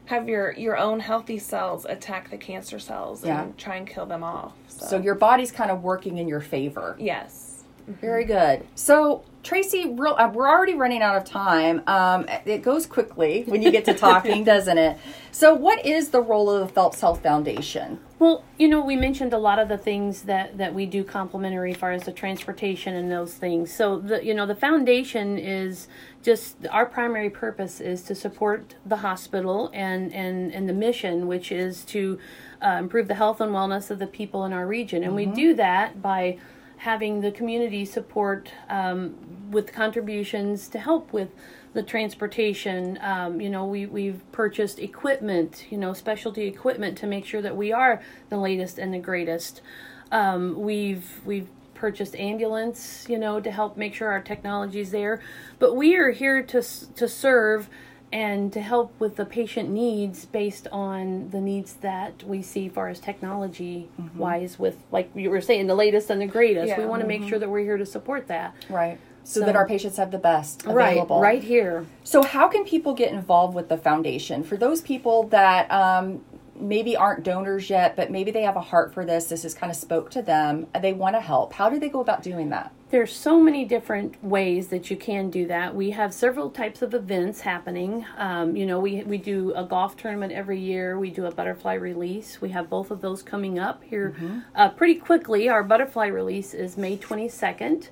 have 0.06 0.28
your 0.30 0.52
your 0.54 0.78
own 0.78 1.00
healthy 1.00 1.38
cells 1.40 1.86
attack 1.86 2.30
the 2.30 2.38
cancer 2.38 2.80
cells 2.80 3.24
Yeah. 3.26 3.44
and 3.44 3.58
try 3.58 3.76
and 3.76 3.88
kill 3.88 4.06
them 4.06 4.24
off. 4.24 4.54
So, 4.68 4.86
So 4.88 4.98
your 4.98 5.16
body's 5.16 5.52
kind 5.52 5.72
of 5.72 5.84
working 5.84 6.18
in 6.18 6.28
your 6.28 6.42
favor. 6.42 6.96
yes, 7.00 7.45
Very 7.88 8.26
good. 8.26 8.66
So 8.76 9.24
Tracy, 9.46 9.86
real, 9.86 10.16
uh, 10.18 10.28
we're 10.34 10.50
already 10.50 10.74
running 10.74 11.04
out 11.04 11.18
of 11.18 11.24
time. 11.24 11.84
Um, 11.86 12.26
it 12.46 12.64
goes 12.64 12.88
quickly 12.88 13.44
when 13.46 13.62
you 13.62 13.70
get 13.70 13.86
to 13.86 13.94
talking, 13.94 14.44
doesn't 14.44 14.80
it? 14.80 14.98
So, 15.32 15.54
what 15.54 15.86
is 15.86 16.10
the 16.10 16.20
role 16.20 16.50
of 16.50 16.68
the 16.68 16.74
Phelps 16.74 17.00
Health 17.00 17.22
Foundation? 17.22 18.00
Well, 18.18 18.44
you 18.58 18.68
know, 18.68 18.84
we 18.84 18.96
mentioned 18.96 19.34
a 19.34 19.38
lot 19.38 19.60
of 19.60 19.70
the 19.70 19.78
things 19.78 20.24
that 20.24 20.58
that 20.58 20.74
we 20.74 20.88
do 20.88 21.04
complimentary 21.04 21.74
as 21.74 21.78
far 21.78 21.92
as 21.92 22.06
the 22.06 22.12
transportation 22.12 22.96
and 22.96 23.12
those 23.12 23.36
things. 23.36 23.72
So 23.72 24.00
the 24.00 24.26
you 24.26 24.34
know 24.34 24.48
the 24.48 24.56
foundation 24.56 25.38
is 25.38 25.88
just 26.24 26.56
our 26.72 26.88
primary 26.88 27.30
purpose 27.30 27.80
is 27.80 28.02
to 28.04 28.16
support 28.16 28.74
the 28.84 28.98
hospital 28.98 29.70
and 29.76 30.12
and 30.12 30.52
and 30.56 30.68
the 30.68 30.74
mission, 30.74 31.28
which 31.28 31.52
is 31.52 31.86
to 31.86 32.18
uh, 32.64 32.78
improve 32.80 33.08
the 33.08 33.14
health 33.14 33.40
and 33.42 33.52
wellness 33.52 33.92
of 33.92 34.00
the 34.00 34.08
people 34.08 34.44
in 34.44 34.54
our 34.54 34.66
region, 34.66 35.04
and 35.04 35.14
we 35.14 35.28
do 35.28 35.54
that 35.54 36.02
by 36.02 36.40
having 36.86 37.22
the 37.22 37.32
community 37.32 37.84
support 37.84 38.52
um, 38.70 39.16
with 39.50 39.74
contributions 39.74 40.68
to 40.68 40.78
help 40.78 41.12
with 41.12 41.30
the 41.74 41.82
transportation. 41.82 43.00
Um, 43.02 43.42
you 43.42 43.50
know, 43.50 43.66
we, 43.66 43.88
we've 43.88 44.22
purchased 44.32 44.78
equipment, 44.78 45.66
you 45.72 45.80
know, 45.80 45.94
specialty 45.94 46.46
equipment 46.46 46.96
to 47.00 47.08
make 47.08 47.26
sure 47.26 47.42
that 47.42 47.58
we 47.58 47.74
are 47.74 48.04
the 48.30 48.38
latest 48.38 48.78
and 48.78 48.94
the 48.94 49.00
greatest. 49.00 49.64
Um, 50.12 50.62
we've, 50.62 51.22
we've 51.26 51.48
purchased 51.74 52.16
ambulance, 52.18 53.08
you 53.10 53.18
know, 53.18 53.40
to 53.40 53.50
help 53.50 53.78
make 53.78 53.96
sure 53.96 54.12
our 54.12 54.22
technology 54.22 54.80
is 54.80 54.92
there. 54.92 55.24
But 55.58 55.76
we 55.76 55.96
are 55.96 56.12
here 56.12 56.44
to, 56.44 56.62
to 56.62 57.08
serve 57.08 57.68
and 58.12 58.54
to 58.54 58.62
help 58.62 58.94
with 59.00 59.16
the 59.18 59.26
patient 59.26 59.70
needs 59.70 60.26
based 60.26 60.68
on 60.72 61.30
the 61.32 61.42
needs 61.42 61.74
that 61.76 62.24
we 62.24 62.42
see 62.42 62.70
far 62.70 62.88
as 62.90 63.00
technology 63.00 63.90
wise 64.16 64.58
with 64.60 64.78
like 64.92 65.10
you 65.16 65.30
were 65.30 65.42
saying 65.42 65.68
the 65.68 65.76
latest 65.76 66.10
and 66.10 66.22
the 66.22 66.26
greatest 66.28 66.78
we 66.78 66.86
want 66.86 67.02
to 67.02 67.08
make 67.08 67.28
sure 67.28 67.40
that 67.40 67.50
we're 67.50 67.64
here 67.64 67.78
to 67.78 67.86
support 67.86 68.28
that 68.28 68.54
Right. 68.70 68.98
So, 69.24 69.40
So- 69.40 69.46
that 69.48 69.56
our 69.56 69.68
patients 69.68 69.98
have 69.98 70.12
the 70.12 70.20
best 70.20 70.66
right 70.66 70.92
available. 70.92 71.20
right 71.20 71.44
here 71.44 71.86
So, 72.04 72.22
how 72.24 72.48
can 72.48 72.64
people 72.64 72.94
get 72.94 73.12
involved 73.12 73.56
with 73.56 73.70
the 73.70 73.78
foundation? 73.78 74.44
For 74.44 74.56
those 74.56 74.82
people 74.82 75.24
that 75.30 75.70
um, 75.72 76.22
maybe 76.56 76.96
aren't 76.96 77.24
donors 77.24 77.70
yet, 77.70 77.96
but 77.96 78.12
maybe 78.12 78.32
they 78.32 78.44
have 78.44 78.56
a 78.56 78.62
heart 78.62 78.94
for 78.94 79.04
this, 79.04 79.26
this 79.26 79.44
has 79.44 79.54
kind 79.54 79.72
of 79.72 79.76
spoke 79.76 80.10
to 80.12 80.22
them, 80.22 80.68
they 80.80 80.94
want 80.94 81.16
to 81.16 81.22
help. 81.22 81.54
How 81.54 81.70
do 81.70 81.80
they 81.80 81.90
go 81.90 82.00
about 82.02 82.24
doing 82.24 82.50
that? 82.50 82.72
There's 82.92 83.16
so 83.16 83.40
many 83.40 83.66
different 83.66 84.24
ways 84.24 84.68
that 84.68 84.92
you 84.92 84.96
can 84.96 85.30
do 85.32 85.48
that. 85.48 85.74
We 85.74 85.90
have 85.92 86.14
several 86.14 86.52
types 86.52 86.82
of 86.84 86.94
events 86.94 87.42
happening. 87.42 88.06
Um, 88.18 88.56
you 88.56 88.66
know, 88.66 88.80
we 88.80 89.04
we 89.04 89.18
do 89.18 89.54
a 89.56 89.64
golf 89.64 89.98
tournament 89.98 90.32
every 90.32 90.60
year. 90.60 91.00
We 91.00 91.10
do 91.10 91.26
a 91.26 91.32
butterfly 91.32 91.74
release. 91.74 92.42
We 92.42 92.50
have 92.50 92.70
both 92.70 92.92
of 92.92 93.02
those 93.02 93.24
coming 93.24 93.58
up 93.58 93.84
here 93.84 94.16
uh, 94.54 94.70
pretty 94.70 94.96
quickly. 94.96 95.50
Our 95.50 95.64
butterfly 95.64 96.08
release 96.08 96.54
is 96.54 96.78
May 96.78 96.98
22nd. 96.98 97.90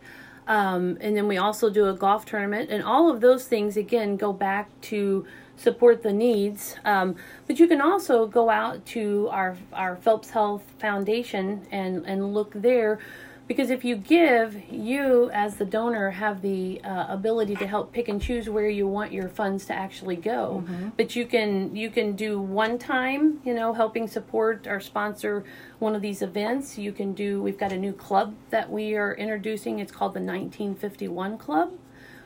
Um, 0.47 0.97
and 0.99 1.15
then 1.15 1.27
we 1.27 1.37
also 1.37 1.69
do 1.69 1.87
a 1.87 1.93
golf 1.93 2.25
tournament, 2.25 2.69
and 2.69 2.83
all 2.83 3.09
of 3.09 3.21
those 3.21 3.45
things 3.45 3.77
again 3.77 4.17
go 4.17 4.33
back 4.33 4.69
to 4.81 5.25
support 5.55 6.03
the 6.03 6.11
needs. 6.11 6.75
Um, 6.83 7.15
but 7.47 7.59
you 7.59 7.67
can 7.67 7.81
also 7.81 8.27
go 8.27 8.49
out 8.49 8.85
to 8.87 9.29
our 9.31 9.55
our 9.71 9.95
Phelps 9.95 10.31
Health 10.31 10.63
Foundation 10.79 11.65
and 11.71 12.05
and 12.05 12.33
look 12.33 12.51
there, 12.53 12.99
because 13.47 13.69
if 13.69 13.83
you 13.83 13.97
give, 13.97 14.61
you 14.71 15.29
as 15.31 15.57
the 15.57 15.65
donor 15.65 16.11
have 16.11 16.41
the 16.41 16.81
uh, 16.83 17.07
ability 17.09 17.55
to 17.57 17.67
help 17.67 17.91
pick 17.91 18.07
and 18.07 18.21
choose 18.21 18.49
where 18.49 18.69
you 18.69 18.87
want 18.87 19.11
your 19.11 19.27
funds 19.27 19.65
to 19.65 19.73
actually 19.73 20.15
go. 20.15 20.63
But 20.95 21.15
you 21.15 21.25
can 21.25 21.75
you 21.75 21.89
can 21.89 22.13
do 22.15 22.39
one 22.39 22.77
time, 22.79 23.41
you 23.43 23.53
know, 23.53 23.73
helping 23.73 24.07
support 24.07 24.65
or 24.65 24.79
sponsor 24.79 25.43
one 25.79 25.93
of 25.93 26.01
these 26.01 26.21
events. 26.21 26.77
You 26.77 26.93
can 26.93 27.13
do. 27.13 27.41
We've 27.41 27.57
got 27.57 27.73
a 27.73 27.77
new 27.77 27.93
club 27.93 28.33
that 28.49 28.69
we 28.71 28.95
are 28.95 29.13
introducing. 29.13 29.79
It's 29.79 29.91
called 29.91 30.13
the 30.13 30.21
1951 30.21 31.37
Club, 31.37 31.73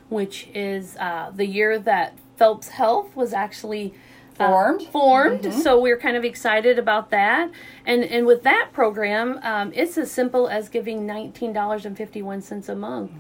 which 0.10 0.48
is 0.54 0.96
uh, 0.98 1.32
the 1.36 1.48
year 1.48 1.80
that 1.80 2.18
Phelps 2.38 2.70
Health 2.70 3.16
was 3.16 3.34
actually 3.34 3.96
uh, 4.40 4.48
Formed. 4.48 4.82
formed. 4.84 5.54
So 5.54 5.80
we're 5.80 5.98
kind 5.98 6.18
of 6.18 6.24
excited 6.24 6.80
about 6.80 7.10
that. 7.12 7.52
And 7.86 8.04
and 8.04 8.26
with 8.26 8.44
that 8.44 8.70
program, 8.74 9.40
um, 9.44 9.72
it's 9.74 9.98
as 9.98 10.12
simple 10.12 10.48
as 10.48 10.70
giving 10.70 11.06
nineteen 11.06 11.54
dollars 11.54 11.86
and 11.86 11.98
fifty 11.98 12.22
one 12.22 12.42
cents 12.42 12.70
a 12.70 12.76
month. 12.76 13.12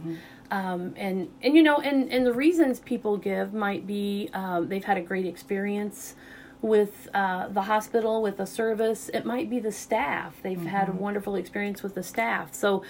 Um, 0.49 0.93
and 0.95 1.29
and 1.41 1.55
you 1.55 1.63
know 1.63 1.77
and 1.77 2.11
and 2.11 2.25
the 2.25 2.33
reasons 2.33 2.79
people 2.79 3.17
give 3.17 3.53
might 3.53 3.85
be 3.85 4.29
um, 4.33 4.69
they've 4.69 4.83
had 4.83 4.97
a 4.97 5.01
great 5.01 5.25
experience 5.25 6.15
with 6.61 7.07
uh, 7.13 7.47
the 7.49 7.63
hospital, 7.63 8.21
with 8.21 8.37
the 8.37 8.45
service. 8.45 9.09
It 9.13 9.25
might 9.25 9.49
be 9.49 9.59
the 9.59 9.71
staff. 9.71 10.35
They've 10.41 10.57
mm-hmm. 10.57 10.67
had 10.67 10.89
a 10.89 10.91
wonderful 10.91 11.35
experience 11.35 11.83
with 11.83 11.95
the 11.95 12.03
staff. 12.03 12.53
So 12.53 12.83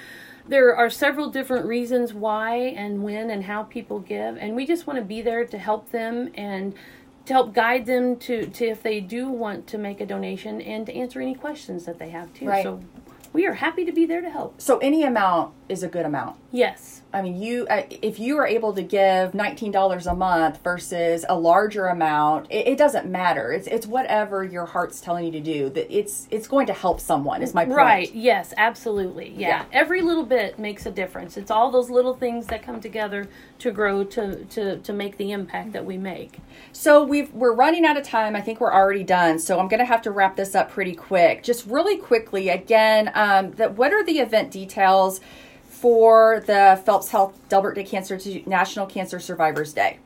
there 0.48 0.74
are 0.76 0.90
several 0.90 1.30
different 1.30 1.66
reasons 1.66 2.14
why 2.14 2.56
and 2.56 3.04
when 3.04 3.30
and 3.30 3.44
how 3.44 3.64
people 3.64 4.00
give, 4.00 4.38
and 4.38 4.56
we 4.56 4.66
just 4.66 4.88
want 4.88 5.00
to 5.00 5.06
be 5.06 5.22
there 5.22 5.46
to 5.46 5.58
help 5.58 5.92
them 5.92 6.30
and 6.36 6.74
to 7.28 7.34
help 7.34 7.54
guide 7.54 7.86
them 7.86 8.16
to, 8.16 8.48
to 8.48 8.66
if 8.66 8.82
they 8.82 9.02
do 9.02 9.30
want 9.30 9.68
to 9.68 9.78
make 9.78 10.00
a 10.00 10.06
donation 10.06 10.62
and 10.62 10.86
to 10.86 10.96
answer 10.96 11.20
any 11.20 11.36
questions 11.36 11.84
that 11.84 12.00
they 12.00 12.10
have 12.10 12.34
too. 12.34 12.48
Right. 12.48 12.64
So 12.64 12.82
we 13.38 13.46
are 13.46 13.54
happy 13.54 13.86
to 13.86 13.92
be 13.92 14.08
there 14.08 14.20
to 14.20 14.32
help. 14.32 14.60
So 14.60 14.80
any 14.80 15.04
amount 15.04 15.54
is 15.70 15.84
a 15.84 15.88
good 15.88 16.08
amount. 16.08 16.40
Yes. 16.52 17.04
I 17.14 17.22
mean, 17.22 17.40
you 17.40 17.68
uh, 17.68 17.84
if 17.90 18.20
you 18.20 18.38
are 18.38 18.48
able 18.48 18.74
to 18.74 18.82
give 18.82 19.36
nineteen 19.36 19.72
dollars 19.72 20.08
a 20.08 20.16
month 20.16 20.64
versus 20.64 21.24
a 21.30 21.38
larger 21.38 21.86
amount, 21.86 22.48
it, 22.50 22.68
it, 22.68 22.78
doesn't 22.78 23.06
matter. 23.06 23.52
It's 23.52 23.68
it's 23.68 23.86
whatever 23.86 24.44
your 24.44 24.66
heart's 24.66 25.00
telling 25.00 25.26
you 25.26 25.32
to 25.32 25.40
do. 25.40 25.70
That 25.70 25.96
it's 25.96 26.28
it's 26.32 26.48
going 26.48 26.68
to 26.68 26.74
help 26.74 27.00
someone. 27.00 27.44
Is 27.44 27.54
my 27.54 27.66
point. 27.66 27.78
Right. 27.78 28.14
Yes. 28.14 28.54
Absolutely. 28.58 29.30
Yeah. 29.30 29.48
yeah. 29.48 29.66
Every 29.72 30.02
little 30.02 30.26
bit 30.26 30.58
makes 30.58 30.86
a 30.86 30.92
difference. 30.92 31.38
It's 31.38 31.52
all 31.52 31.70
those 31.70 31.90
little 31.90 32.16
things 32.16 32.48
that 32.48 32.64
come 32.64 32.82
together 32.82 33.28
to 33.60 33.72
grow 33.72 34.04
to 34.04 34.46
to 34.46 34.80
to 34.80 34.94
make 34.94 35.18
the 35.18 35.32
impact 35.32 35.74
that 35.74 35.86
we 35.86 35.98
make. 35.98 36.40
So 36.72 37.04
we've 37.04 37.32
we're 37.34 37.56
running 37.56 37.86
out 37.86 37.98
of 37.98 38.04
time. 38.04 38.36
I 38.36 38.42
think 38.42 38.60
we're 38.60 38.74
already 38.74 39.04
done. 39.04 39.38
So 39.40 39.60
I'm 39.60 39.68
going 39.68 39.80
to 39.80 39.86
have 39.86 40.02
to 40.04 40.12
wrap 40.12 40.36
this 40.36 40.56
up 40.56 40.72
pretty 40.72 40.96
quick. 40.96 41.44
Just 41.44 41.68
really 41.68 41.98
quickly 41.98 42.50
again. 42.50 43.12
Um, 43.14 43.27
Um, 43.28 43.52
that 43.52 43.76
what 43.78 43.94
are 43.94 44.04
the 44.04 44.20
event 44.20 44.52
details? 44.52 45.22
for 45.78 46.44
the 46.48 46.82
Phelps 46.86 47.10
Health 47.10 47.40
Delbert 47.50 47.76
Day 47.76 47.84
Cancer 47.84 48.20
National 48.48 48.88
Cancer 48.88 49.20
Survivors 49.20 49.74
Day. 49.74 50.00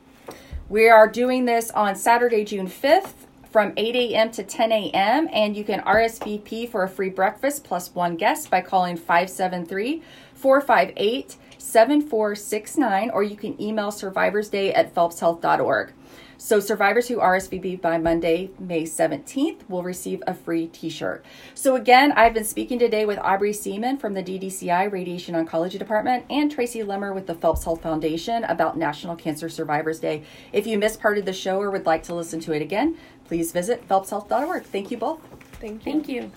We 0.68 0.90
are 0.90 1.08
doing 1.08 1.46
this 1.46 1.70
on 1.70 1.96
Saturday, 1.96 2.44
June 2.44 2.66
5th 2.66 3.14
from 3.50 3.72
8 3.76 3.96
a.m. 3.96 4.30
to 4.32 4.42
10 4.42 4.70
a.m. 4.70 5.28
And 5.32 5.56
you 5.56 5.64
can 5.64 5.80
RSVP 5.80 6.68
for 6.68 6.82
a 6.82 6.88
free 6.88 7.08
breakfast 7.08 7.64
plus 7.64 7.94
one 7.94 8.16
guest 8.16 8.50
by 8.50 8.60
calling 8.60 8.96
573 8.96 10.02
458 10.34 11.36
7469 11.56 13.10
or 13.10 13.22
you 13.22 13.36
can 13.36 13.60
email 13.60 13.88
survivorsday 13.88 14.76
at 14.76 14.94
phelpshealth.org. 14.94 15.92
So 16.42 16.58
survivors 16.58 17.06
who 17.06 17.18
RSVP 17.18 17.80
by 17.80 17.98
Monday, 17.98 18.50
May 18.58 18.82
17th 18.82 19.60
will 19.68 19.84
receive 19.84 20.24
a 20.26 20.34
free 20.34 20.66
t-shirt. 20.66 21.24
So 21.54 21.76
again, 21.76 22.10
I've 22.10 22.34
been 22.34 22.44
speaking 22.44 22.80
today 22.80 23.06
with 23.06 23.20
Aubrey 23.20 23.52
Seaman 23.52 23.98
from 23.98 24.14
the 24.14 24.24
DDCI 24.24 24.90
Radiation 24.90 25.36
Oncology 25.36 25.78
Department 25.78 26.24
and 26.28 26.50
Tracy 26.50 26.80
Lemmer 26.80 27.14
with 27.14 27.28
the 27.28 27.36
Phelps 27.36 27.62
Health 27.62 27.80
Foundation 27.80 28.42
about 28.42 28.76
National 28.76 29.14
Cancer 29.14 29.48
Survivors 29.48 30.00
Day. 30.00 30.24
If 30.52 30.66
you 30.66 30.78
missed 30.78 31.00
part 31.00 31.16
of 31.16 31.26
the 31.26 31.32
show 31.32 31.60
or 31.60 31.70
would 31.70 31.86
like 31.86 32.02
to 32.04 32.14
listen 32.14 32.40
to 32.40 32.52
it 32.52 32.60
again, 32.60 32.98
please 33.24 33.52
visit 33.52 33.88
phelpshealth.org. 33.88 34.64
Thank 34.64 34.90
you 34.90 34.96
both. 34.96 35.20
Thank 35.60 35.86
you. 35.86 35.92
Thank 35.92 36.08
you. 36.08 36.32